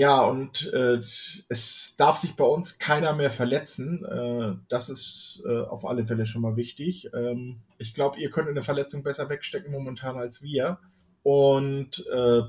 ja, 0.00 0.22
und 0.22 0.72
äh, 0.72 1.02
es 1.50 1.94
darf 1.98 2.16
sich 2.16 2.34
bei 2.34 2.44
uns 2.46 2.78
keiner 2.78 3.12
mehr 3.12 3.30
verletzen. 3.30 4.02
Äh, 4.06 4.56
das 4.70 4.88
ist 4.88 5.42
äh, 5.46 5.60
auf 5.60 5.84
alle 5.84 6.06
Fälle 6.06 6.26
schon 6.26 6.40
mal 6.40 6.56
wichtig. 6.56 7.10
Ähm, 7.12 7.60
ich 7.76 7.92
glaube, 7.92 8.18
ihr 8.18 8.30
könnt 8.30 8.48
eine 8.48 8.62
Verletzung 8.62 9.02
besser 9.02 9.28
wegstecken 9.28 9.70
momentan 9.70 10.16
als 10.16 10.40
wir. 10.40 10.78
Und 11.22 12.06
äh, 12.14 12.40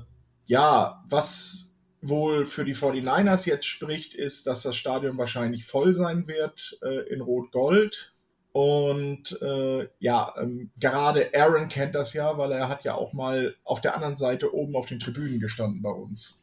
ja, 0.46 1.04
was 1.10 1.76
wohl 2.00 2.46
für 2.46 2.64
die 2.64 2.74
49ers 2.74 3.46
jetzt 3.46 3.66
spricht, 3.66 4.14
ist, 4.14 4.46
dass 4.46 4.62
das 4.62 4.74
Stadion 4.74 5.18
wahrscheinlich 5.18 5.66
voll 5.66 5.92
sein 5.92 6.26
wird 6.26 6.78
äh, 6.82 7.06
in 7.12 7.20
Rot-Gold. 7.20 8.14
Und 8.52 9.42
äh, 9.42 9.88
ja, 9.98 10.32
ähm, 10.40 10.70
gerade 10.80 11.30
Aaron 11.34 11.68
kennt 11.68 11.94
das 11.94 12.14
ja, 12.14 12.38
weil 12.38 12.52
er 12.52 12.70
hat 12.70 12.84
ja 12.84 12.94
auch 12.94 13.12
mal 13.12 13.56
auf 13.62 13.82
der 13.82 13.94
anderen 13.94 14.16
Seite 14.16 14.54
oben 14.54 14.74
auf 14.74 14.86
den 14.86 15.00
Tribünen 15.00 15.38
gestanden 15.38 15.82
bei 15.82 15.90
uns. 15.90 16.41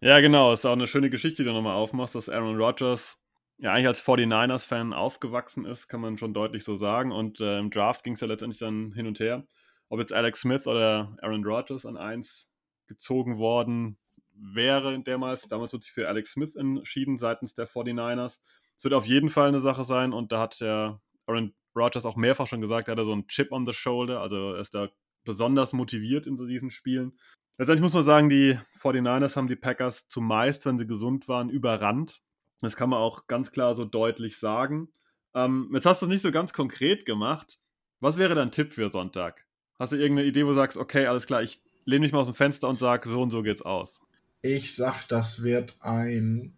Ja, 0.00 0.20
genau. 0.20 0.52
Ist 0.52 0.66
auch 0.66 0.72
eine 0.72 0.86
schöne 0.86 1.10
Geschichte, 1.10 1.42
die 1.42 1.48
du 1.48 1.54
nochmal 1.54 1.74
aufmachst, 1.74 2.14
dass 2.14 2.28
Aaron 2.28 2.56
Rodgers 2.56 3.18
ja 3.58 3.72
eigentlich 3.72 3.88
als 3.88 4.02
49ers-Fan 4.02 4.92
aufgewachsen 4.92 5.64
ist, 5.64 5.88
kann 5.88 6.00
man 6.00 6.18
schon 6.18 6.34
deutlich 6.34 6.64
so 6.64 6.76
sagen. 6.76 7.12
Und 7.12 7.40
äh, 7.40 7.58
im 7.58 7.70
Draft 7.70 8.04
ging 8.04 8.14
es 8.14 8.20
ja 8.20 8.26
letztendlich 8.26 8.58
dann 8.58 8.92
hin 8.92 9.06
und 9.06 9.20
her, 9.20 9.46
ob 9.88 10.00
jetzt 10.00 10.12
Alex 10.12 10.40
Smith 10.40 10.66
oder 10.66 11.16
Aaron 11.22 11.44
Rodgers 11.44 11.86
an 11.86 11.96
eins 11.96 12.46
gezogen 12.86 13.38
worden 13.38 13.98
wäre 14.34 15.00
damals. 15.02 15.48
Damals 15.48 15.72
wird 15.72 15.82
sich 15.82 15.92
für 15.92 16.08
Alex 16.08 16.32
Smith 16.32 16.54
entschieden 16.56 17.16
seitens 17.16 17.54
der 17.54 17.66
49ers. 17.66 18.38
Es 18.76 18.84
wird 18.84 18.94
auf 18.94 19.06
jeden 19.06 19.30
Fall 19.30 19.48
eine 19.48 19.60
Sache 19.60 19.84
sein 19.84 20.12
und 20.12 20.32
da 20.32 20.40
hat 20.40 20.60
der 20.60 21.00
Aaron 21.26 21.54
Rodgers 21.74 22.04
auch 22.04 22.16
mehrfach 22.16 22.46
schon 22.46 22.60
gesagt, 22.60 22.88
er 22.88 22.96
hat 22.96 23.04
so 23.04 23.12
einen 23.12 23.26
Chip 23.28 23.52
on 23.52 23.66
the 23.66 23.72
shoulder, 23.72 24.20
also 24.20 24.54
er 24.54 24.60
ist 24.60 24.74
da 24.74 24.88
besonders 25.24 25.72
motiviert 25.72 26.26
in 26.26 26.36
so 26.36 26.46
diesen 26.46 26.70
Spielen. 26.70 27.18
Letztendlich 27.58 27.82
muss 27.82 27.94
man 27.94 28.04
sagen, 28.04 28.28
die 28.28 28.58
49ers 28.78 29.36
haben 29.36 29.48
die 29.48 29.56
Packers 29.56 30.08
zumeist, 30.08 30.66
wenn 30.66 30.78
sie 30.78 30.86
gesund 30.86 31.26
waren, 31.26 31.48
überrannt. 31.48 32.20
Das 32.60 32.76
kann 32.76 32.90
man 32.90 32.98
auch 32.98 33.26
ganz 33.26 33.50
klar 33.50 33.74
so 33.76 33.84
deutlich 33.84 34.38
sagen. 34.38 34.88
Ähm, 35.34 35.70
jetzt 35.72 35.86
hast 35.86 36.02
du 36.02 36.06
es 36.06 36.12
nicht 36.12 36.22
so 36.22 36.30
ganz 36.30 36.52
konkret 36.52 37.06
gemacht. 37.06 37.58
Was 38.00 38.18
wäre 38.18 38.34
dein 38.34 38.52
Tipp 38.52 38.74
für 38.74 38.88
Sonntag? 38.88 39.46
Hast 39.78 39.92
du 39.92 39.96
irgendeine 39.96 40.28
Idee, 40.28 40.44
wo 40.44 40.50
du 40.50 40.54
sagst, 40.54 40.76
okay, 40.76 41.06
alles 41.06 41.26
klar, 41.26 41.42
ich 41.42 41.62
lehne 41.84 42.04
mich 42.04 42.12
mal 42.12 42.20
aus 42.20 42.26
dem 42.26 42.34
Fenster 42.34 42.68
und 42.68 42.78
sage, 42.78 43.08
so 43.08 43.22
und 43.22 43.30
so 43.30 43.42
geht's 43.42 43.62
aus? 43.62 44.00
Ich 44.42 44.74
sag, 44.74 45.04
das 45.08 45.42
wird 45.42 45.76
ein 45.80 46.56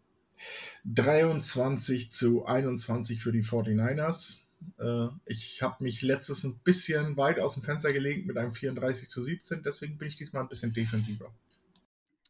23 0.84 2.12
zu 2.12 2.44
21 2.44 3.22
für 3.22 3.32
die 3.32 3.44
49ers. 3.44 4.40
Äh, 4.78 5.08
ich 5.26 5.62
habe 5.62 5.82
mich 5.84 6.02
letztes 6.02 6.44
ein 6.44 6.58
bisschen 6.64 7.16
weit 7.16 7.40
aus 7.40 7.54
dem 7.54 7.62
Fenster 7.62 7.92
gelegt 7.92 8.26
mit 8.26 8.36
einem 8.36 8.52
34 8.52 9.08
zu 9.08 9.22
17, 9.22 9.62
deswegen 9.62 9.98
bin 9.98 10.08
ich 10.08 10.16
diesmal 10.16 10.42
ein 10.42 10.48
bisschen 10.48 10.72
defensiver. 10.72 11.32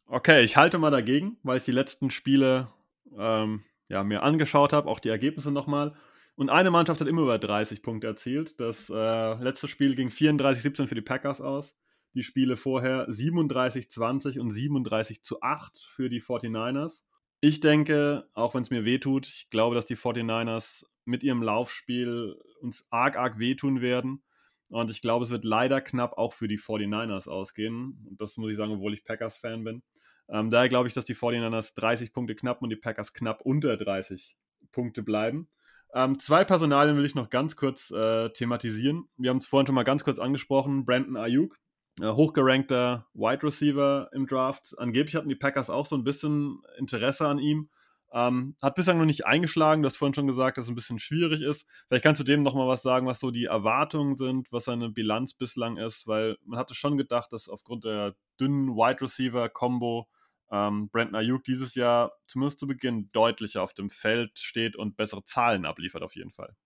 Okay, 0.07 0.43
ich 0.43 0.57
halte 0.57 0.79
mal 0.79 0.91
dagegen, 0.91 1.37
weil 1.43 1.59
ich 1.59 1.65
die 1.65 1.73
letzten 1.73 2.11
Spiele 2.11 2.69
ähm, 3.17 3.65
ja, 3.89 4.05
mir 4.05 4.23
angeschaut 4.23 4.73
habe, 4.73 4.89
auch 4.89 5.01
die 5.01 5.11
Ergebnisse 5.11 5.51
nochmal. 5.51 5.95
Und 6.35 6.51
eine 6.51 6.71
Mannschaft 6.71 7.01
hat 7.01 7.09
immer 7.09 7.23
über 7.23 7.39
30 7.39 7.83
Punkte 7.83 8.07
erzielt. 8.07 8.61
Das 8.61 8.89
äh, 8.89 9.35
letzte 9.43 9.69
Spiel 9.69 9.97
ging 9.97 10.09
34-17 10.09 10.87
für 10.87 10.95
die 10.95 11.03
Packers 11.03 11.41
aus. 11.41 11.75
Die 12.15 12.23
Spiele 12.23 12.57
vorher 12.57 13.09
37-20 13.09 14.39
und 14.39 14.51
37 14.51 15.25
zu 15.25 15.43
8 15.43 15.79
für 15.79 16.09
die 16.09 16.23
49ers. 16.23 17.03
Ich 17.41 17.61
denke, 17.61 18.29
auch 18.35 18.55
wenn 18.55 18.63
es 18.63 18.71
mir 18.71 18.85
wehtut, 18.85 19.27
ich 19.27 19.51
glaube, 19.51 19.75
dass 19.75 19.87
die 19.87 19.97
49ers 19.97 20.85
mit 21.09 21.25
ihrem 21.25 21.43
Laufspiel 21.43 22.37
uns 22.61 22.87
arg, 22.91 23.17
arg 23.17 23.39
wehtun 23.39 23.81
werden. 23.81 24.23
Und 24.69 24.91
ich 24.91 25.01
glaube, 25.01 25.25
es 25.25 25.31
wird 25.31 25.45
leider 25.45 25.81
knapp 25.81 26.19
auch 26.19 26.35
für 26.35 26.49
die 26.49 26.59
49ers 26.59 27.29
ausgehen. 27.29 28.07
Und 28.09 28.21
das 28.21 28.37
muss 28.37 28.51
ich 28.51 28.57
sagen, 28.57 28.73
obwohl 28.73 28.93
ich 28.93 29.05
Packers-Fan 29.05 29.65
bin. 29.65 29.83
Ähm, 30.29 30.51
daher 30.51 30.69
glaube 30.69 30.87
ich, 30.87 30.95
dass 30.95 31.07
die 31.07 31.15
49ers 31.15 31.75
30 31.75 32.13
Punkte 32.13 32.35
knapp 32.35 32.61
und 32.61 32.69
die 32.69 32.77
Packers 32.77 33.15
knapp 33.15 33.41
unter 33.41 33.79
30 33.79 34.37
Punkte 34.71 35.03
bleiben. 35.03 35.49
Ähm, 35.95 36.19
zwei 36.19 36.45
Personalien 36.45 36.99
will 36.99 37.07
ich 37.07 37.15
noch 37.15 37.31
ganz 37.31 37.57
kurz 37.57 37.91
äh, 37.91 38.29
thematisieren. 38.29 39.09
Wir 39.17 39.31
haben 39.31 39.39
es 39.39 39.47
vorhin 39.47 39.67
schon 39.67 39.75
mal 39.75 39.85
ganz 39.85 40.05
kurz 40.05 40.19
angesprochen. 40.19 40.85
Brandon 40.85 41.17
Ayuk, 41.17 41.57
äh, 42.03 42.09
hochgerankter 42.09 43.07
Wide 43.15 43.43
Receiver 43.43 44.11
im 44.13 44.27
Draft. 44.27 44.75
Angeblich 44.77 45.15
hatten 45.15 45.31
die 45.31 45.37
Packers 45.37 45.71
auch 45.71 45.87
so 45.87 45.97
ein 45.97 46.05
bisschen 46.05 46.61
Interesse 46.77 47.27
an 47.27 47.39
ihm. 47.39 47.71
Ähm, 48.13 48.57
hat 48.63 48.75
bislang 48.75 48.99
noch 48.99 49.05
nicht 49.05 49.27
eingeschlagen, 49.27 49.83
du 49.83 49.87
hast 49.87 49.97
vorhin 49.97 50.15
schon 50.15 50.27
gesagt, 50.27 50.57
dass 50.57 50.65
es 50.65 50.71
ein 50.71 50.75
bisschen 50.75 50.99
schwierig 50.99 51.43
ist. 51.43 51.67
Vielleicht 51.87 52.05
kannst 52.05 52.21
du 52.21 52.25
dem 52.25 52.43
nochmal 52.43 52.67
was 52.67 52.83
sagen, 52.83 53.07
was 53.07 53.21
so 53.21 53.31
die 53.31 53.45
Erwartungen 53.45 54.17
sind, 54.17 54.51
was 54.51 54.65
seine 54.65 54.89
Bilanz 54.89 55.35
bislang 55.35 55.77
ist, 55.77 56.07
weil 56.07 56.37
man 56.45 56.59
hatte 56.59 56.75
schon 56.75 56.97
gedacht, 56.97 57.33
dass 57.33 57.49
aufgrund 57.49 57.85
der 57.85 58.15
dünnen 58.41 58.77
Wide 58.77 59.03
Receiver-Kombo 59.03 60.09
ähm, 60.51 60.89
Brandon 60.89 61.17
Ayuk 61.17 61.45
dieses 61.45 61.75
Jahr 61.75 62.13
zumindest 62.27 62.59
zu 62.61 62.67
Beginn 62.67 63.11
deutlicher 63.13 63.63
auf 63.63 63.75
dem 63.75 63.91
Feld 63.91 64.39
steht 64.39 64.77
und 64.77 64.97
bessere 64.97 65.25
Zahlen 65.25 65.67
abliefert 65.67 66.03
auf 66.03 66.17
jeden 66.17 66.31
Fall. 66.31 66.57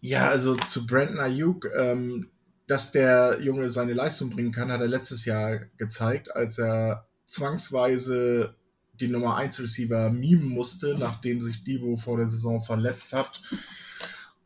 Ja, 0.00 0.28
also 0.28 0.54
zu 0.54 0.86
Brandon 0.86 1.18
Ayuk, 1.18 1.66
ähm, 1.76 2.30
dass 2.66 2.92
der 2.92 3.40
Junge 3.42 3.70
seine 3.70 3.94
Leistung 3.94 4.30
bringen 4.30 4.52
kann, 4.52 4.70
hat 4.70 4.80
er 4.80 4.88
letztes 4.88 5.24
Jahr 5.24 5.58
gezeigt, 5.76 6.34
als 6.34 6.58
er 6.58 7.08
zwangsweise 7.26 8.54
die 9.00 9.08
Nummer 9.08 9.36
1 9.36 9.60
Receiver 9.60 10.10
mimen 10.10 10.48
musste, 10.48 10.96
nachdem 10.98 11.40
sich 11.40 11.64
Debo 11.64 11.96
vor 11.96 12.18
der 12.18 12.30
Saison 12.30 12.60
verletzt 12.60 13.12
hat 13.12 13.40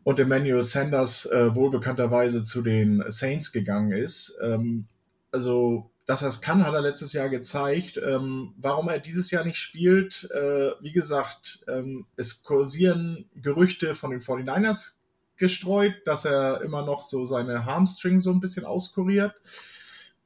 und 0.05 0.19
Emmanuel 0.19 0.63
Sanders 0.63 1.27
äh, 1.27 1.55
wohlbekannterweise 1.55 2.43
zu 2.43 2.63
den 2.63 3.05
Saints 3.09 3.53
gegangen 3.53 3.93
ist. 3.93 4.37
Ähm, 4.43 4.87
also, 5.31 5.91
dass 6.07 6.23
er 6.23 6.29
es 6.29 6.41
kann, 6.41 6.67
hat 6.67 6.75
er 6.75 6.83
letztes 6.83 7.13
Jahr 7.13 7.29
gezeigt. 7.29 8.01
Ähm, 8.05 8.55
warum 8.57 8.89
er 8.89 8.99
dieses 8.99 9.31
Jahr 9.31 9.45
nicht 9.45 9.59
spielt, 9.59 10.29
äh, 10.33 10.73
wie 10.81 10.93
gesagt, 10.93 11.65
ähm, 11.69 12.07
es 12.17 12.43
kursieren 12.43 13.27
Gerüchte 13.41 13.95
von 13.95 14.11
den 14.11 14.21
49ers 14.21 14.95
gestreut, 15.37 15.95
dass 16.05 16.25
er 16.25 16.63
immer 16.63 16.85
noch 16.85 17.09
so 17.09 17.27
seine 17.27 17.65
Harmstring 17.65 18.21
so 18.21 18.31
ein 18.31 18.41
bisschen 18.41 18.65
auskuriert. 18.65 19.35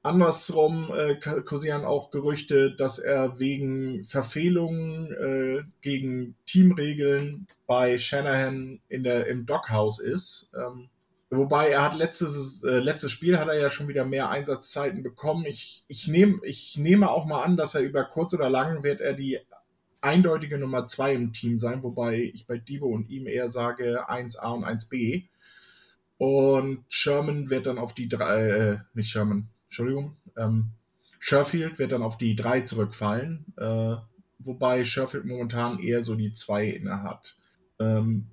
Andersrum 0.06 0.90
äh, 0.94 1.16
kursieren 1.16 1.84
auch 1.84 2.10
Gerüchte, 2.10 2.74
dass 2.74 2.98
er 2.98 3.38
wegen 3.38 4.04
Verfehlungen 4.04 5.12
äh, 5.12 5.64
gegen 5.80 6.36
Teamregeln 6.46 7.46
bei 7.66 7.98
Shanahan 7.98 8.80
in 8.88 9.02
der, 9.02 9.26
im 9.26 9.46
Dockhaus 9.46 9.98
ist. 9.98 10.52
Ähm, 10.56 10.88
wobei 11.30 11.70
er 11.70 11.82
hat 11.82 11.96
letztes, 11.96 12.62
äh, 12.62 12.78
letztes 12.78 13.12
Spiel 13.12 13.38
hat 13.38 13.48
er 13.48 13.58
ja 13.58 13.68
schon 13.68 13.88
wieder 13.88 14.04
mehr 14.04 14.30
Einsatzzeiten 14.30 15.02
bekommen. 15.02 15.44
Ich, 15.46 15.84
ich, 15.88 16.06
nehm, 16.06 16.40
ich 16.44 16.76
nehme 16.78 17.10
auch 17.10 17.26
mal 17.26 17.42
an, 17.42 17.56
dass 17.56 17.74
er 17.74 17.82
über 17.82 18.04
kurz 18.04 18.32
oder 18.32 18.48
lang 18.48 18.82
wird 18.82 19.00
er 19.00 19.14
die 19.14 19.40
eindeutige 20.00 20.58
Nummer 20.58 20.86
2 20.86 21.14
im 21.14 21.32
Team 21.32 21.58
sein, 21.58 21.82
wobei 21.82 22.30
ich 22.32 22.46
bei 22.46 22.58
Debo 22.58 22.86
und 22.86 23.10
ihm 23.10 23.26
eher 23.26 23.50
sage 23.50 24.08
1A 24.08 24.54
und 24.54 24.64
1B. 24.64 25.24
Und 26.18 26.84
Sherman 26.88 27.50
wird 27.50 27.66
dann 27.66 27.78
auf 27.78 27.92
die 27.92 28.08
drei, 28.08 28.48
äh, 28.48 28.78
nicht 28.94 29.10
Sherman, 29.10 29.48
Entschuldigung, 29.66 30.16
ähm, 30.37 30.70
Sherfield 31.18 31.79
wird 31.79 31.92
dann 31.92 32.02
auf 32.02 32.18
die 32.18 32.37
3 32.37 32.62
zurückfallen, 32.62 33.46
äh, 33.57 33.96
wobei 34.38 34.85
Sherfield 34.85 35.24
momentan 35.24 35.79
eher 35.79 36.02
so 36.02 36.14
die 36.14 36.33
2 36.33 36.68
inne 36.68 37.02
hat. 37.02 37.37
Ähm, 37.79 38.29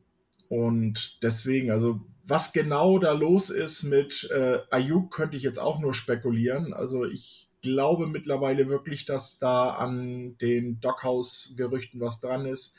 und 0.49 1.17
deswegen, 1.23 1.71
also 1.71 2.01
was 2.25 2.53
genau 2.53 2.99
da 2.99 3.13
los 3.13 3.49
ist 3.49 3.83
mit 3.83 4.29
äh, 4.31 4.59
Ayuk, 4.69 5.11
könnte 5.11 5.35
ich 5.35 5.43
jetzt 5.43 5.57
auch 5.57 5.79
nur 5.79 5.93
spekulieren. 5.93 6.73
Also 6.73 7.05
ich 7.05 7.49
glaube 7.61 8.07
mittlerweile 8.07 8.69
wirklich, 8.69 9.05
dass 9.05 9.39
da 9.39 9.71
an 9.71 10.37
den 10.37 10.79
Dockhouse-Gerüchten 10.79 11.99
was 11.99 12.19
dran 12.19 12.45
ist, 12.45 12.77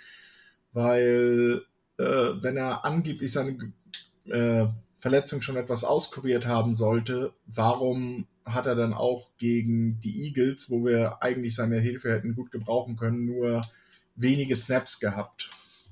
weil 0.73 1.63
äh, 1.99 2.05
wenn 2.05 2.57
er 2.57 2.85
angeblich 2.85 3.33
seine 3.33 3.73
äh, 4.27 4.67
Verletzung 5.05 5.43
schon 5.43 5.57
etwas 5.57 5.85
auskuriert 5.85 6.47
haben 6.47 6.75
sollte, 6.75 7.35
warum 7.45 8.27
hat 8.47 8.65
er 8.65 8.75
dann 8.75 8.95
auch 8.95 9.37
gegen 9.37 10.01
die 10.01 10.25
Eagles, 10.25 10.71
wo 10.71 10.83
wir 10.83 11.23
eigentlich 11.23 11.55
seine 11.55 11.79
Hilfe 11.79 12.11
hätten 12.11 12.35
gut 12.35 12.51
gebrauchen 12.51 12.97
können, 12.97 13.27
nur 13.27 13.61
wenige 14.15 14.57
Snaps 14.57 15.01
gehabt? 15.01 15.51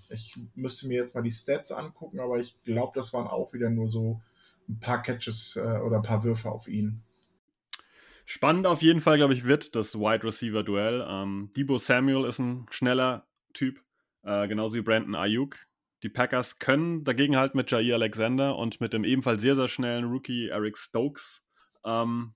Ich 0.08 0.34
müsste 0.54 0.88
mir 0.88 0.94
jetzt 0.94 1.14
mal 1.14 1.20
die 1.20 1.30
Stats 1.30 1.72
angucken, 1.72 2.20
aber 2.20 2.38
ich 2.38 2.56
glaube, 2.62 2.92
das 2.94 3.12
waren 3.12 3.26
auch 3.26 3.52
wieder 3.52 3.68
nur 3.68 3.90
so 3.90 4.22
ein 4.66 4.80
paar 4.80 5.02
Catches 5.02 5.56
äh, 5.56 5.60
oder 5.60 5.96
ein 5.96 6.02
paar 6.02 6.24
Würfe 6.24 6.50
auf 6.50 6.66
ihn. 6.66 7.02
Spannend 8.24 8.66
auf 8.66 8.80
jeden 8.80 9.02
Fall, 9.02 9.18
glaube 9.18 9.34
ich, 9.34 9.44
wird 9.44 9.76
das 9.76 9.94
Wide 9.94 10.24
Receiver 10.24 10.62
Duell. 10.62 11.06
Ähm, 11.06 11.50
Debo 11.54 11.76
Samuel 11.76 12.26
ist 12.26 12.38
ein 12.38 12.64
schneller 12.70 13.26
Typ, 13.52 13.78
äh, 14.22 14.48
genauso 14.48 14.76
wie 14.76 14.80
Brandon 14.80 15.16
Ayuk. 15.16 15.58
Die 16.02 16.08
Packers 16.08 16.58
können 16.58 17.04
dagegen 17.04 17.36
halt 17.36 17.54
mit 17.54 17.70
Jair 17.70 17.94
Alexander 17.94 18.56
und 18.56 18.80
mit 18.80 18.92
dem 18.92 19.04
ebenfalls 19.04 19.40
sehr, 19.40 19.54
sehr 19.54 19.68
schnellen 19.68 20.04
Rookie 20.04 20.48
Eric 20.48 20.76
Stokes. 20.76 21.42
Ähm, 21.84 22.34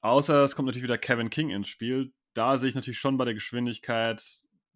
außer 0.00 0.44
es 0.44 0.56
kommt 0.56 0.66
natürlich 0.66 0.82
wieder 0.82 0.98
Kevin 0.98 1.30
King 1.30 1.50
ins 1.50 1.68
Spiel. 1.68 2.12
Da 2.34 2.58
sehe 2.58 2.68
ich 2.68 2.74
natürlich 2.74 2.98
schon 2.98 3.16
bei 3.16 3.24
der 3.24 3.34
Geschwindigkeit 3.34 4.24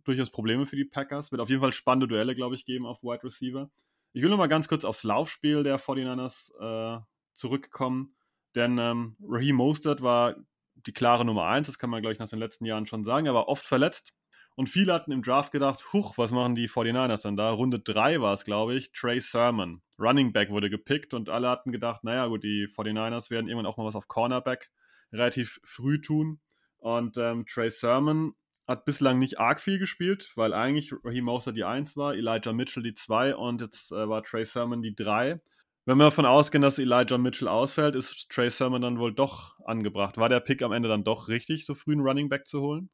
durchaus 0.04 0.30
Probleme 0.30 0.66
für 0.66 0.76
die 0.76 0.84
Packers. 0.84 1.32
Wird 1.32 1.40
auf 1.40 1.48
jeden 1.48 1.60
Fall 1.60 1.72
spannende 1.72 2.06
Duelle, 2.06 2.34
glaube 2.34 2.54
ich, 2.54 2.64
geben 2.64 2.86
auf 2.86 3.02
Wide 3.02 3.24
Receiver. 3.24 3.70
Ich 4.12 4.22
will 4.22 4.30
noch 4.30 4.38
mal 4.38 4.46
ganz 4.46 4.68
kurz 4.68 4.84
aufs 4.84 5.02
Laufspiel 5.02 5.64
der 5.64 5.78
49ers 5.78 6.98
äh, 6.98 7.00
zurückkommen. 7.34 8.14
Denn 8.54 8.78
ähm, 8.78 9.16
Raheem 9.20 9.56
Mostert 9.56 10.00
war 10.00 10.36
die 10.74 10.92
klare 10.92 11.24
Nummer 11.24 11.46
1, 11.46 11.66
das 11.66 11.78
kann 11.78 11.90
man, 11.90 12.00
glaube 12.00 12.12
ich, 12.12 12.18
nach 12.18 12.28
den 12.28 12.38
letzten 12.38 12.64
Jahren 12.64 12.86
schon 12.86 13.04
sagen. 13.04 13.26
Er 13.26 13.34
war 13.34 13.48
oft 13.48 13.66
verletzt. 13.66 14.14
Und 14.58 14.68
viele 14.68 14.92
hatten 14.92 15.12
im 15.12 15.22
Draft 15.22 15.52
gedacht, 15.52 15.92
huch, 15.92 16.18
was 16.18 16.32
machen 16.32 16.56
die 16.56 16.68
49ers 16.68 17.22
denn 17.22 17.36
da? 17.36 17.52
Runde 17.52 17.78
3 17.78 18.20
war 18.20 18.34
es, 18.34 18.42
glaube 18.42 18.74
ich. 18.74 18.90
Trey 18.90 19.20
Sermon, 19.20 19.82
Running 20.00 20.32
Back, 20.32 20.50
wurde 20.50 20.68
gepickt 20.68 21.14
und 21.14 21.28
alle 21.28 21.48
hatten 21.48 21.70
gedacht, 21.70 22.02
naja, 22.02 22.26
gut, 22.26 22.42
die 22.42 22.66
49ers 22.66 23.30
werden 23.30 23.46
irgendwann 23.46 23.66
auch 23.66 23.76
mal 23.76 23.84
was 23.84 23.94
auf 23.94 24.08
Cornerback 24.08 24.72
relativ 25.12 25.60
früh 25.62 26.00
tun. 26.00 26.40
Und 26.78 27.18
ähm, 27.18 27.46
Trey 27.46 27.70
Sermon 27.70 28.32
hat 28.66 28.84
bislang 28.84 29.20
nicht 29.20 29.38
arg 29.38 29.60
viel 29.60 29.78
gespielt, 29.78 30.32
weil 30.34 30.52
eigentlich 30.52 30.92
Raheem 31.04 31.26
Mostert 31.26 31.56
die 31.56 31.62
1 31.62 31.96
war, 31.96 32.14
Elijah 32.14 32.52
Mitchell 32.52 32.82
die 32.82 32.94
2 32.94 33.36
und 33.36 33.60
jetzt 33.60 33.92
äh, 33.92 34.08
war 34.08 34.24
Trey 34.24 34.44
Sermon 34.44 34.82
die 34.82 34.96
3. 34.96 35.40
Wenn 35.84 35.98
wir 35.98 36.06
davon 36.06 36.26
ausgehen, 36.26 36.62
dass 36.62 36.80
Elijah 36.80 37.16
Mitchell 37.16 37.46
ausfällt, 37.46 37.94
ist 37.94 38.28
Trey 38.28 38.50
Sermon 38.50 38.82
dann 38.82 38.98
wohl 38.98 39.14
doch 39.14 39.54
angebracht. 39.64 40.16
War 40.16 40.28
der 40.28 40.40
Pick 40.40 40.62
am 40.62 40.72
Ende 40.72 40.88
dann 40.88 41.04
doch 41.04 41.28
richtig, 41.28 41.64
so 41.64 41.76
früh 41.76 41.92
einen 41.92 42.00
Running 42.00 42.28
Back 42.28 42.44
zu 42.44 42.60
holen? 42.60 42.90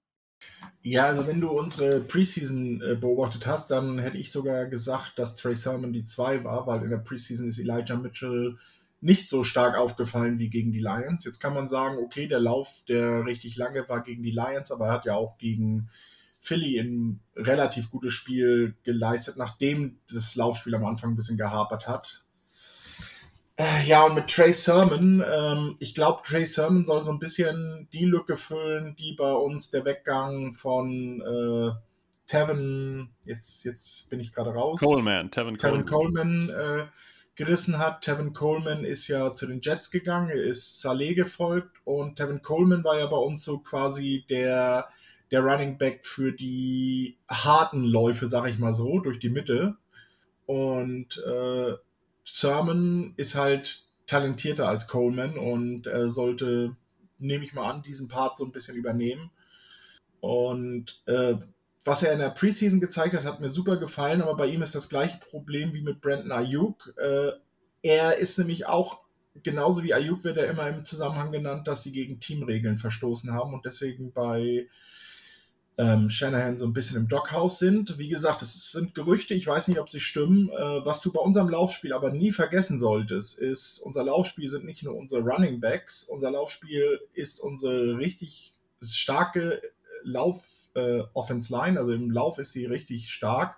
Ja, 0.83 1.07
also 1.07 1.27
wenn 1.27 1.41
du 1.41 1.51
unsere 1.51 2.01
Preseason 2.01 2.83
äh, 2.83 2.95
beobachtet 2.95 3.47
hast, 3.47 3.71
dann 3.71 3.99
hätte 3.99 4.19
ich 4.19 4.31
sogar 4.31 4.67
gesagt, 4.67 5.19
dass 5.19 5.35
Trey 5.35 5.55
Sermon 5.55 5.93
die 5.93 6.05
2 6.05 6.45
war, 6.45 6.67
weil 6.67 6.83
in 6.83 6.91
der 6.91 6.99
Preseason 6.99 7.49
ist 7.49 7.59
Elijah 7.59 7.97
Mitchell 7.97 8.59
nicht 9.01 9.29
so 9.29 9.45
stark 9.45 9.77
aufgefallen 9.77 10.39
wie 10.39 10.51
gegen 10.51 10.73
die 10.73 10.81
Lions. 10.81 11.25
Jetzt 11.25 11.39
kann 11.39 11.55
man 11.55 11.69
sagen, 11.69 11.99
okay, 11.99 12.27
der 12.27 12.41
Lauf, 12.41 12.83
der 12.89 13.25
richtig 13.27 13.57
lange 13.57 13.89
war 13.89 14.03
gegen 14.03 14.23
die 14.23 14.31
Lions, 14.31 14.71
aber 14.71 14.87
er 14.87 14.93
hat 14.93 15.05
ja 15.05 15.15
auch 15.15 15.39
gegen 15.39 15.91
Philly 16.41 16.79
ein 16.79 17.21
relativ 17.35 17.91
gutes 17.91 18.13
Spiel 18.13 18.75
geleistet, 18.83 19.37
nachdem 19.39 19.99
das 20.11 20.37
Laufspiel 20.37 20.75
am 20.75 20.85
Anfang 20.85 21.13
ein 21.13 21.17
bisschen 21.17 21.39
gehapert 21.39 21.87
hat. 21.87 22.24
Äh, 23.57 23.87
ja, 23.87 24.05
und 24.05 24.15
mit 24.15 24.29
Trey 24.29 24.53
Sermon, 24.53 25.25
ähm, 25.25 25.77
ich 25.79 25.95
glaube, 25.95 26.23
Trey 26.25 26.45
Sermon 26.45 26.85
soll 26.85 27.05
so 27.05 27.13
ein 27.13 27.21
bisschen 27.21 27.89
die 27.93 28.05
Lücke 28.05 28.37
füllen, 28.37 28.97
die 28.97 29.13
bei 29.13 29.33
uns 29.33 29.71
der 29.71 29.85
Weggang 29.85 30.55
von 30.55 31.21
äh, 31.21 31.71
Tevin, 32.27 33.11
jetzt, 33.25 33.65
jetzt 33.65 34.11
bin 34.11 34.19
ich 34.19 34.33
gerade 34.33 34.51
raus. 34.51 34.81
Coleman, 34.81 35.31
Tevin, 35.31 35.57
Tevin 35.57 35.87
Coleman, 35.87 36.49
Coleman 36.49 36.81
äh, 36.81 36.87
gerissen 37.37 37.79
hat. 37.79 38.01
Tevin 38.01 38.33
Coleman 38.33 38.85
ist 38.85 39.07
ja 39.07 39.35
zu 39.35 39.47
den 39.47 39.61
Jets 39.61 39.91
gegangen, 39.91 40.31
er 40.31 40.43
ist 40.43 40.81
Saleh 40.81 41.15
gefolgt 41.15 41.77
und 41.85 42.17
Tevin 42.17 42.43
Coleman 42.43 42.83
war 42.83 42.99
ja 42.99 43.07
bei 43.07 43.17
uns 43.17 43.45
so 43.45 43.59
quasi 43.59 44.25
der, 44.29 44.89
der 45.31 45.41
Running 45.43 45.79
Back 45.79 46.07
für 46.07 46.33
die 46.33 47.19
harten 47.29 47.85
Läufe, 47.85 48.29
sag 48.29 48.49
ich 48.49 48.59
mal 48.59 48.73
so, 48.73 48.99
durch 48.99 49.21
die 49.21 49.31
Mitte. 49.31 49.77
Und 50.47 51.23
äh, 51.27 51.75
Sermon 52.25 53.15
ist 53.17 53.35
halt 53.35 53.85
talentierter 54.07 54.69
als 54.69 54.89
Coleman 54.89 55.39
und 55.39 55.87
er 55.87 56.11
sollte, 56.11 56.77
nehme 57.19 57.45
ich 57.45 57.55
mal 57.55 57.71
an, 57.71 57.83
diesen 57.83 58.09
Part 58.09 58.37
so 58.37 58.45
ein 58.45 58.53
bisschen 58.53 58.77
übernehmen. 58.77 59.31
Und 60.21 61.03
äh, 61.07 61.35
was 61.85 62.03
er 62.03 62.13
in 62.13 62.19
der 62.19 62.31
Preseason 62.31 62.81
gezeigt 62.81 63.15
hat, 63.15 63.25
hat 63.25 63.41
mir 63.41 63.51
super 63.51 63.77
gefallen, 63.77 64.23
aber 64.23 64.37
bei 64.37 64.47
ihm 64.47 64.63
ist 64.63 64.75
das 64.75 64.89
gleiche 64.89 65.19
Problem 65.19 65.75
wie 65.75 65.83
mit 65.83 66.01
Brandon 66.01 66.33
Ayuk. 66.33 66.95
Äh, 66.97 67.33
er 67.83 68.17
ist 68.17 68.39
nämlich 68.39 68.67
auch, 68.67 69.01
genauso 69.43 69.83
wie 69.83 69.93
Ayuk 69.93 70.25
wird 70.25 70.39
er 70.39 70.49
immer 70.49 70.67
im 70.69 70.85
Zusammenhang 70.85 71.31
genannt, 71.31 71.69
dass 71.69 71.83
sie 71.83 71.93
gegen 71.93 72.21
Teamregeln 72.21 72.79
verstoßen 72.79 73.33
haben 73.33 73.53
und 73.53 73.67
deswegen 73.67 74.13
bei 74.13 74.67
ähm, 75.77 76.09
Shanahan 76.09 76.57
so 76.57 76.67
ein 76.67 76.73
bisschen 76.73 76.97
im 76.97 77.09
Dockhaus 77.09 77.59
sind. 77.59 77.99
Wie 77.99 78.09
gesagt, 78.09 78.43
es 78.43 78.71
sind 78.71 78.95
Gerüchte, 78.95 79.35
ich 79.35 79.47
weiß 79.47 79.69
nicht, 79.69 79.81
ob 79.81 79.91
sie 79.91 80.01
stimmen. 80.01 80.49
Äh, 80.51 80.85
was 80.85 81.01
du 81.03 81.13
bei 81.13 81.21
unserem 81.21 81.49
Laufspiel 81.49 81.93
aber 81.93 82.11
nie 82.11 82.31
vergessen 82.31 82.79
solltest, 82.79 83.39
ist, 83.39 83.81
unser 83.81 84.05
Laufspiel 84.05 84.49
sind 84.49 84.65
nicht 84.65 84.83
nur 84.83 84.95
unsere 84.95 85.23
Running 85.23 85.61
Backs, 85.61 86.05
unser 86.05 86.31
Laufspiel 86.31 87.01
ist 87.15 87.41
unsere 87.41 87.99
richtig 87.99 88.55
starke 88.83 89.61
Lauf 90.05 90.45
äh, 90.75 91.03
Offense 91.13 91.53
Line, 91.53 91.79
also 91.79 91.93
im 91.93 92.11
Lauf 92.11 92.39
ist 92.39 92.53
sie 92.53 92.67
richtig 92.67 93.11
stark. 93.11 93.57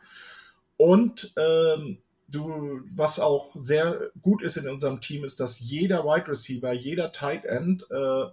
Und 0.78 1.32
ähm, 1.36 1.98
du, 2.28 2.80
was 2.94 3.18
auch 3.20 3.54
sehr 3.54 4.10
gut 4.22 4.42
ist 4.42 4.56
in 4.56 4.68
unserem 4.68 5.00
Team, 5.00 5.24
ist, 5.24 5.40
dass 5.40 5.60
jeder 5.60 6.04
Wide 6.04 6.28
Receiver, 6.28 6.72
jeder 6.72 7.12
Tight 7.12 7.44
End 7.44 7.86
äh, 7.90 8.26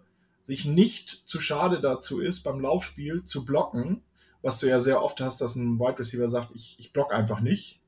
sich 0.44 0.66
nicht 0.66 1.24
zu 1.26 1.40
schade 1.40 1.82
dazu 1.82 2.20
ist, 2.20 2.44
beim 2.44 2.60
Laufspiel 2.60 3.24
zu 3.24 3.46
blocken, 3.46 4.04
was 4.42 4.60
du 4.60 4.68
ja 4.68 4.80
sehr 4.80 5.02
oft 5.02 5.22
hast, 5.22 5.42
dass 5.42 5.56
ein 5.56 5.80
Wide 5.80 6.00
Receiver 6.00 6.30
sagt, 6.30 6.52
ich, 6.54 6.76
ich 6.78 6.94
block 6.94 7.14
einfach 7.14 7.40
nicht. 7.40 7.80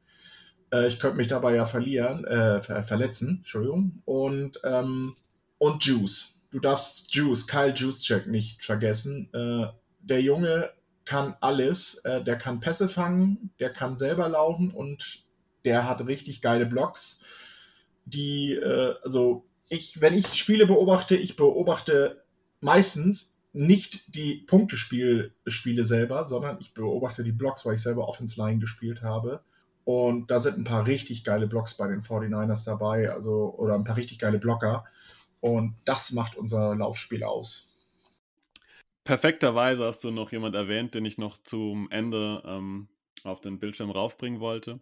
Äh, 0.72 0.88
ich 0.88 1.00
könnte 1.00 1.18
mich 1.18 1.28
dabei 1.28 1.54
ja 1.54 1.66
verlieren, 1.66 2.26
äh, 2.26 2.62
ver 2.62 2.84
verletzen, 2.84 3.38
Entschuldigung. 3.40 4.02
Und, 4.06 4.60
ähm, 4.64 5.16
und 5.58 5.84
Juice. 5.84 6.40
Du 6.52 6.60
darfst 6.60 7.14
Juice, 7.14 7.46
Kyle 7.46 7.74
Juice 7.74 8.02
Check 8.02 8.28
nicht 8.28 8.64
vergessen. 8.64 9.30
Äh, 9.34 9.68
der 10.00 10.22
Junge 10.22 10.72
kann 11.04 11.36
alles. 11.42 11.96
Äh, 12.06 12.24
der 12.24 12.38
kann 12.38 12.62
Pässe 12.62 12.88
fangen, 12.88 13.52
der 13.60 13.70
kann 13.70 13.98
selber 13.98 14.30
laufen 14.30 14.72
und 14.72 15.24
der 15.66 15.88
hat 15.90 16.06
richtig 16.08 16.42
geile 16.42 16.66
Blocks. 16.66 17.20
Die, 18.06 18.54
äh, 18.54 18.96
also 19.04 19.46
ich, 19.68 20.00
wenn 20.00 20.14
ich 20.14 20.34
Spiele 20.36 20.68
beobachte, 20.68 21.18
ich 21.18 21.36
beobachte 21.36 22.24
meistens 22.66 23.38
nicht 23.54 24.04
die 24.14 24.44
Punktespiele 24.48 25.32
selber, 25.84 26.28
sondern 26.28 26.58
ich 26.60 26.74
beobachte 26.74 27.24
die 27.24 27.32
Blocks, 27.32 27.66
weil 27.66 27.76
ich 27.76 27.82
selber 27.82 28.10
Offense 28.10 28.42
Line 28.42 28.60
gespielt 28.60 29.02
habe. 29.02 29.42
Und 29.86 30.30
da 30.32 30.40
sind 30.40 30.58
ein 30.58 30.64
paar 30.66 30.86
richtig 30.86 31.24
geile 31.24 31.48
Blocks 31.48 31.76
bei 31.76 31.88
den 31.88 32.02
49ers 32.02 32.66
dabei, 32.66 33.10
also 33.12 33.54
oder 33.58 33.76
ein 33.76 33.86
paar 33.86 33.96
richtig 33.96 34.20
geile 34.20 34.40
Blocker. 34.40 34.84
Und 35.40 35.76
das 35.86 36.12
macht 36.12 36.36
unser 36.36 36.76
Laufspiel 36.76 37.24
aus. 37.24 37.72
Perfekterweise 39.06 39.86
hast 39.86 40.04
du 40.04 40.10
noch 40.10 40.32
jemand 40.32 40.56
erwähnt, 40.56 40.96
den 40.96 41.06
ich 41.06 41.20
noch 41.20 41.38
zum 41.38 41.90
Ende 41.92 42.42
ähm, 42.46 42.88
auf 43.24 43.40
den 43.40 43.60
Bildschirm 43.60 43.92
raufbringen 43.92 44.40
wollte. 44.40 44.80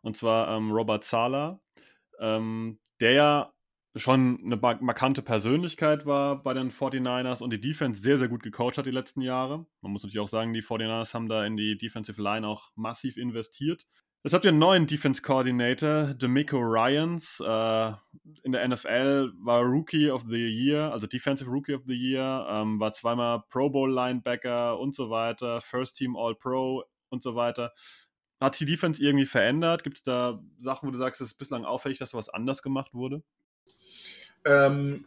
Und 0.00 0.16
zwar 0.16 0.56
ähm, 0.56 0.72
Robert 0.72 1.04
Sala, 1.04 1.60
ähm, 2.18 2.78
der 3.00 3.12
ja 3.12 3.52
schon 3.96 4.40
eine 4.44 4.56
markante 4.56 5.22
Persönlichkeit 5.22 6.06
war 6.06 6.42
bei 6.42 6.54
den 6.54 6.70
49ers 6.70 7.42
und 7.42 7.52
die 7.52 7.60
Defense 7.60 8.00
sehr, 8.00 8.18
sehr 8.18 8.28
gut 8.28 8.42
gecoacht 8.42 8.78
hat 8.78 8.86
die 8.86 8.90
letzten 8.90 9.20
Jahre. 9.22 9.66
Man 9.80 9.92
muss 9.92 10.02
natürlich 10.02 10.20
auch 10.20 10.28
sagen, 10.28 10.52
die 10.52 10.62
49ers 10.62 11.14
haben 11.14 11.28
da 11.28 11.44
in 11.44 11.56
die 11.56 11.76
Defensive 11.78 12.20
Line 12.20 12.46
auch 12.46 12.70
massiv 12.74 13.16
investiert. 13.16 13.86
Jetzt 14.22 14.32
habt 14.32 14.44
ihr 14.44 14.50
einen 14.50 14.58
neuen 14.58 14.86
Defense 14.88 15.22
Coordinator, 15.22 16.10
D'Amico 16.18 16.58
Ryans. 16.58 17.38
Äh, 17.40 17.92
in 18.42 18.52
der 18.52 18.66
NFL 18.66 19.32
war 19.38 19.62
Rookie 19.62 20.10
of 20.10 20.24
the 20.28 20.36
Year, 20.36 20.92
also 20.92 21.06
Defensive 21.06 21.48
Rookie 21.48 21.74
of 21.74 21.84
the 21.84 21.94
Year, 21.94 22.44
ähm, 22.50 22.80
war 22.80 22.92
zweimal 22.92 23.44
Pro 23.48 23.70
Bowl 23.70 23.92
Linebacker 23.92 24.80
und 24.80 24.96
so 24.96 25.10
weiter, 25.10 25.60
First 25.60 25.98
Team 25.98 26.16
All 26.16 26.34
Pro 26.34 26.82
und 27.08 27.22
so 27.22 27.36
weiter. 27.36 27.72
Hat 28.40 28.58
die 28.58 28.66
Defense 28.66 29.00
irgendwie 29.00 29.26
verändert? 29.26 29.84
Gibt 29.84 29.98
es 29.98 30.02
da 30.02 30.42
Sachen, 30.58 30.88
wo 30.88 30.90
du 30.90 30.98
sagst, 30.98 31.20
es 31.20 31.28
ist 31.28 31.38
bislang 31.38 31.64
auffällig, 31.64 31.98
dass 31.98 32.10
da 32.10 32.18
was 32.18 32.28
anders 32.28 32.62
gemacht 32.62 32.94
wurde? 32.94 33.22
Ähm, 34.46 35.04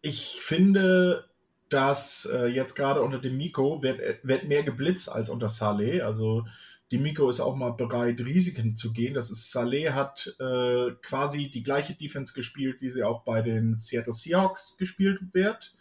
ich 0.00 0.38
finde, 0.40 1.24
dass 1.68 2.28
äh, 2.32 2.46
jetzt 2.46 2.74
gerade 2.74 3.02
unter 3.02 3.18
dem 3.18 3.36
Miko 3.36 3.82
wird, 3.82 4.00
wird 4.22 4.44
mehr 4.44 4.62
geblitzt 4.62 5.10
als 5.10 5.28
unter 5.28 5.48
Saleh. 5.48 6.00
Also 6.02 6.46
die 6.92 6.98
Miko 6.98 7.28
ist 7.28 7.40
auch 7.40 7.56
mal 7.56 7.72
bereit, 7.72 8.20
Risiken 8.20 8.76
zu 8.76 8.92
gehen. 8.92 9.14
Das 9.14 9.30
ist, 9.30 9.50
Saleh 9.50 9.90
hat 9.90 10.36
äh, 10.38 10.92
quasi 11.02 11.50
die 11.50 11.64
gleiche 11.64 11.94
Defense 11.94 12.32
gespielt, 12.32 12.80
wie 12.80 12.90
sie 12.90 13.02
auch 13.02 13.24
bei 13.24 13.42
den 13.42 13.78
Seattle 13.78 14.14
Seahawks 14.14 14.76
gespielt 14.78 15.20
wird. 15.32 15.74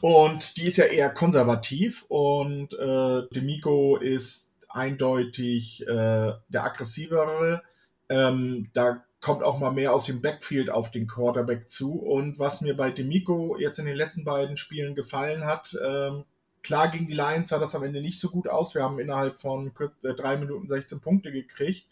Und 0.00 0.56
die 0.56 0.66
ist 0.66 0.76
ja 0.76 0.84
eher 0.84 1.10
konservativ 1.10 2.04
und 2.08 2.74
äh, 2.74 3.40
Miko 3.40 3.96
ist 3.96 4.52
eindeutig 4.68 5.86
äh, 5.86 6.32
der 6.48 6.64
aggressivere. 6.64 7.62
Ähm, 8.08 8.70
da 8.74 9.04
kommt 9.24 9.42
auch 9.42 9.58
mal 9.58 9.72
mehr 9.72 9.94
aus 9.94 10.04
dem 10.04 10.20
Backfield 10.20 10.68
auf 10.68 10.90
den 10.90 11.06
Quarterback 11.06 11.70
zu. 11.70 11.98
Und 11.98 12.38
was 12.38 12.60
mir 12.60 12.76
bei 12.76 12.90
Demico 12.90 13.56
jetzt 13.58 13.78
in 13.78 13.86
den 13.86 13.96
letzten 13.96 14.22
beiden 14.22 14.58
Spielen 14.58 14.94
gefallen 14.94 15.44
hat, 15.44 15.74
ähm, 15.82 16.24
Klar, 16.64 16.88
gegen 16.88 17.06
die 17.06 17.14
Lions 17.14 17.50
sah 17.50 17.58
das 17.58 17.74
am 17.74 17.82
Ende 17.84 18.00
nicht 18.00 18.18
so 18.18 18.30
gut 18.30 18.48
aus. 18.48 18.74
Wir 18.74 18.82
haben 18.82 18.98
innerhalb 18.98 19.38
von 19.38 19.70
äh, 20.02 20.14
drei 20.14 20.38
Minuten 20.38 20.66
16 20.66 20.98
Punkte 21.02 21.30
gekriegt. 21.30 21.86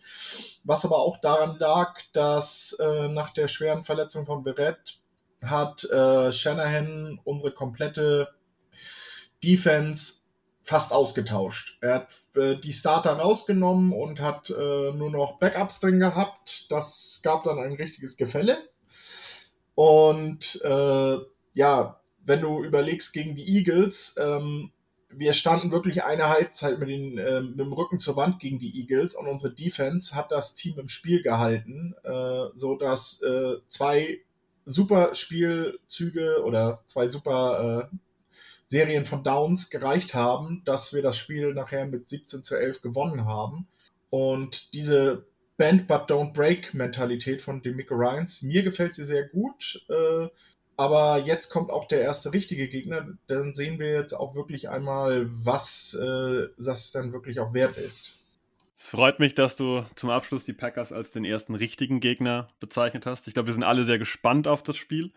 Was 0.64 0.87
aber 0.87 0.97
auch 0.97 1.18
daran 1.21 1.59
lag, 1.59 2.01
dass 2.14 2.75
äh, 2.81 3.09
nach 3.09 3.35
der 3.35 3.49
schweren 3.49 3.85
Verletzung 3.85 4.25
von 4.25 4.42
Berett 4.42 4.99
hat 5.45 5.85
äh, 5.85 6.33
Shanahan 6.33 7.21
unsere 7.23 7.53
komplette 7.53 8.29
Defense 9.45 10.22
fast 10.62 10.92
ausgetauscht. 10.92 11.79
Er 11.81 11.94
hat 11.94 12.16
äh, 12.37 12.57
die 12.57 12.72
Starter 12.72 13.14
rausgenommen 13.14 13.92
und 13.92 14.20
hat 14.20 14.51
äh, 14.51 14.92
nur 14.92 15.11
noch 15.11 15.38
Backups 15.38 15.81
drin 15.81 15.98
gehabt. 15.98 16.70
Das 16.70 17.20
gab 17.22 17.44
dann 17.44 17.59
ein 17.59 17.75
richtiges 17.75 18.16
Gefälle. 18.16 18.59
Und 19.75 20.61
äh, 20.62 21.16
ja, 21.55 22.01
wenn 22.25 22.40
du 22.40 22.62
überlegst 22.62 23.12
gegen 23.12 23.35
die 23.35 23.48
Eagles, 23.57 24.16
ähm, 24.18 24.70
wir 25.14 25.35
standen 25.35 25.70
wirklich 25.70 26.05
eine 26.05 26.29
Halbzeit 26.29 26.79
mit, 26.79 26.88
den, 26.88 27.18
äh, 27.18 27.40
mit 27.40 27.59
dem 27.59 27.72
Rücken 27.72 27.98
zur 27.98 28.16
Wand 28.16 28.38
gegen 28.38 28.59
die 28.59 28.81
Eagles 28.81 29.14
und 29.14 29.27
unsere 29.27 29.53
Defense 29.53 30.14
hat 30.14 30.31
das 30.33 30.55
Team 30.55 30.79
im 30.79 30.88
Spiel 30.88 31.22
gehalten, 31.22 31.94
äh, 32.05 32.46
so 32.55 32.77
dass 32.77 33.20
äh, 33.22 33.57
zwei 33.68 34.20
super 34.64 35.14
Spielzüge 35.14 36.42
oder 36.44 36.83
zwei 36.88 37.09
super 37.09 37.90
äh, 37.90 37.96
Serien 38.73 39.05
von 39.05 39.23
Downs 39.23 39.69
gereicht 39.69 40.15
haben, 40.15 40.63
dass 40.65 40.95
wir 40.95 41.03
das 41.03 41.19
Spiel 41.19 41.53
nachher 41.53 41.85
mit 41.85 42.07
17 42.07 42.43
zu 42.43 42.57
11 42.57 42.81
gewonnen 42.81 43.27
haben. 43.27 43.69
Und 44.09 44.73
diese 44.73 45.27
Band 45.59 45.87
but 45.87 46.11
don't 46.11 46.33
break 46.33 46.73
Mentalität 46.73 47.43
von 47.43 47.61
Demico 47.61 47.95
Ryans, 47.95 48.41
mir 48.41 48.63
gefällt 48.63 48.95
sie 48.95 49.05
sehr 49.05 49.29
gut. 49.29 49.85
Äh, 49.91 50.29
aber 50.79 51.19
jetzt 51.19 51.51
kommt 51.51 51.71
auch 51.71 51.87
der 51.87 52.01
erste 52.01 52.33
richtige 52.33 52.67
Gegner. 52.67 53.09
Dann 53.27 53.53
sehen 53.53 53.79
wir 53.79 53.93
jetzt 53.93 54.15
auch 54.15 54.35
wirklich 54.35 54.71
einmal, 54.71 55.29
was 55.31 55.93
äh, 55.93 56.49
das 56.57 56.93
dann 56.93 57.13
wirklich 57.13 57.41
auch 57.41 57.53
wert 57.53 57.77
ist. 57.77 58.15
Es 58.75 58.89
freut 58.89 59.19
mich, 59.19 59.35
dass 59.35 59.55
du 59.55 59.85
zum 59.97 60.09
Abschluss 60.09 60.47
die 60.47 60.55
Packers 60.55 60.93
als 60.93 61.11
den 61.11 61.27
ersten 61.27 61.55
richtigen 61.55 62.01
Gegner 62.01 62.49
bezeichnet 62.59 63.05
hast. 63.05 63.29
Ich 63.29 63.35
glaube, 63.35 63.49
wir 63.49 63.53
sind 63.53 63.65
alle 63.65 63.85
sehr 63.85 63.99
gespannt 63.99 64.49
auf 64.49 64.63
das 64.63 64.79
Spiel. 64.79 65.13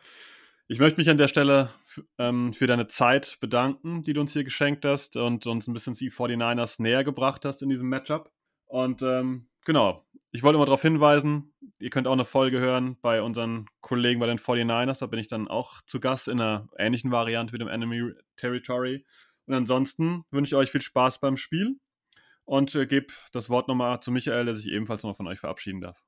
Ich 0.67 0.79
möchte 0.79 0.99
mich 0.99 1.09
an 1.11 1.19
der 1.19 1.27
Stelle 1.27 1.69
ähm, 2.17 2.51
für 2.51 2.65
deine 2.65 2.87
Zeit 2.87 3.37
bedanken, 3.39 4.03
die 4.03 4.13
du 4.13 4.21
uns 4.21 4.33
hier 4.33 4.43
geschenkt 4.43 4.83
hast 4.83 5.15
und 5.15 5.45
uns 5.45 5.67
ein 5.67 5.73
bisschen 5.73 5.93
die 5.93 6.09
49ers 6.09 6.81
näher 6.81 7.03
gebracht 7.03 7.45
hast 7.45 7.61
in 7.61 7.69
diesem 7.69 7.87
Matchup. 7.87 8.31
Und 8.65 9.03
ähm, 9.03 9.47
genau, 9.63 10.07
ich 10.31 10.41
wollte 10.41 10.55
immer 10.55 10.65
darauf 10.65 10.81
hinweisen, 10.81 11.53
ihr 11.77 11.91
könnt 11.91 12.07
auch 12.07 12.13
eine 12.13 12.25
Folge 12.25 12.59
hören 12.59 12.97
bei 13.03 13.21
unseren 13.21 13.67
Kollegen 13.81 14.19
bei 14.19 14.25
den 14.25 14.39
49ers. 14.39 14.99
Da 14.99 15.05
bin 15.05 15.19
ich 15.19 15.27
dann 15.27 15.47
auch 15.47 15.83
zu 15.85 15.99
Gast 15.99 16.27
in 16.27 16.41
einer 16.41 16.67
ähnlichen 16.79 17.11
Variante 17.11 17.53
wie 17.53 17.59
dem 17.59 17.67
Enemy 17.67 18.13
Territory. 18.35 19.05
Und 19.45 19.53
ansonsten 19.53 20.23
wünsche 20.31 20.55
ich 20.55 20.55
euch 20.55 20.71
viel 20.71 20.81
Spaß 20.81 21.19
beim 21.19 21.37
Spiel 21.37 21.79
und 22.43 22.73
äh, 22.73 22.87
gebe 22.87 23.13
das 23.33 23.51
Wort 23.51 23.67
nochmal 23.67 23.99
zu 23.99 24.11
Michael, 24.11 24.45
der 24.45 24.55
sich 24.55 24.71
ebenfalls 24.71 25.03
nochmal 25.03 25.15
von 25.15 25.27
euch 25.27 25.39
verabschieden 25.39 25.81
darf. 25.81 26.03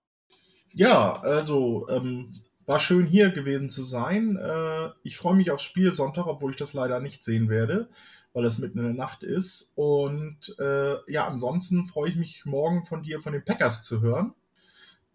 Ja, 0.74 1.14
also 1.22 1.88
ähm, 1.90 2.34
war 2.68 2.80
schön 2.80 3.08
hier 3.08 3.32
gewesen 3.32 3.72
zu 3.72 3.84
sein. 3.84 4.38
Äh, 4.38 4.90
ich 5.02 5.18
freue 5.18 5.36
mich 5.36 5.50
aufs 5.50 5.64
Spiel 5.64 5.94
Sonntag, 5.94 6.28
obwohl 6.28 6.52
ich 6.52 6.58
das 6.58 6.74
leider 6.74 7.00
nicht 7.00 7.24
sehen 7.24 7.50
werde 7.50 7.90
weil 8.38 8.44
das 8.44 8.60
mitten 8.60 8.78
in 8.78 8.86
der 8.86 8.94
Nacht 8.94 9.24
ist. 9.24 9.72
Und 9.74 10.56
äh, 10.60 11.12
ja, 11.12 11.28
ansonsten 11.28 11.88
freue 11.88 12.12
ich 12.12 12.16
mich 12.18 12.46
morgen 12.46 12.86
von 12.86 13.02
dir 13.02 13.20
von 13.20 13.34
den 13.34 13.44
Packers 13.44 13.82
zu 13.82 14.00
hören. 14.02 14.36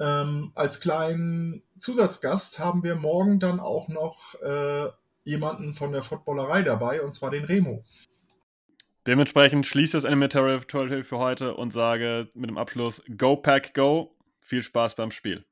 Ähm, 0.00 0.50
als 0.56 0.80
kleinen 0.80 1.62
Zusatzgast 1.78 2.58
haben 2.58 2.82
wir 2.82 2.96
morgen 2.96 3.38
dann 3.38 3.60
auch 3.60 3.86
noch 3.86 4.34
äh, 4.42 4.88
jemanden 5.22 5.74
von 5.74 5.92
der 5.92 6.02
Footballerei 6.02 6.62
dabei, 6.62 7.00
und 7.00 7.14
zwar 7.14 7.30
den 7.30 7.44
Remo. 7.44 7.84
Dementsprechend 9.06 9.66
schließe 9.66 9.96
das 9.96 10.04
Animatory 10.04 11.04
für 11.04 11.18
heute 11.18 11.54
und 11.54 11.72
sage 11.72 12.28
mit 12.34 12.50
dem 12.50 12.58
Abschluss 12.58 13.02
Go 13.16 13.36
Pack 13.36 13.72
Go. 13.72 14.16
Viel 14.40 14.64
Spaß 14.64 14.96
beim 14.96 15.12
Spiel. 15.12 15.44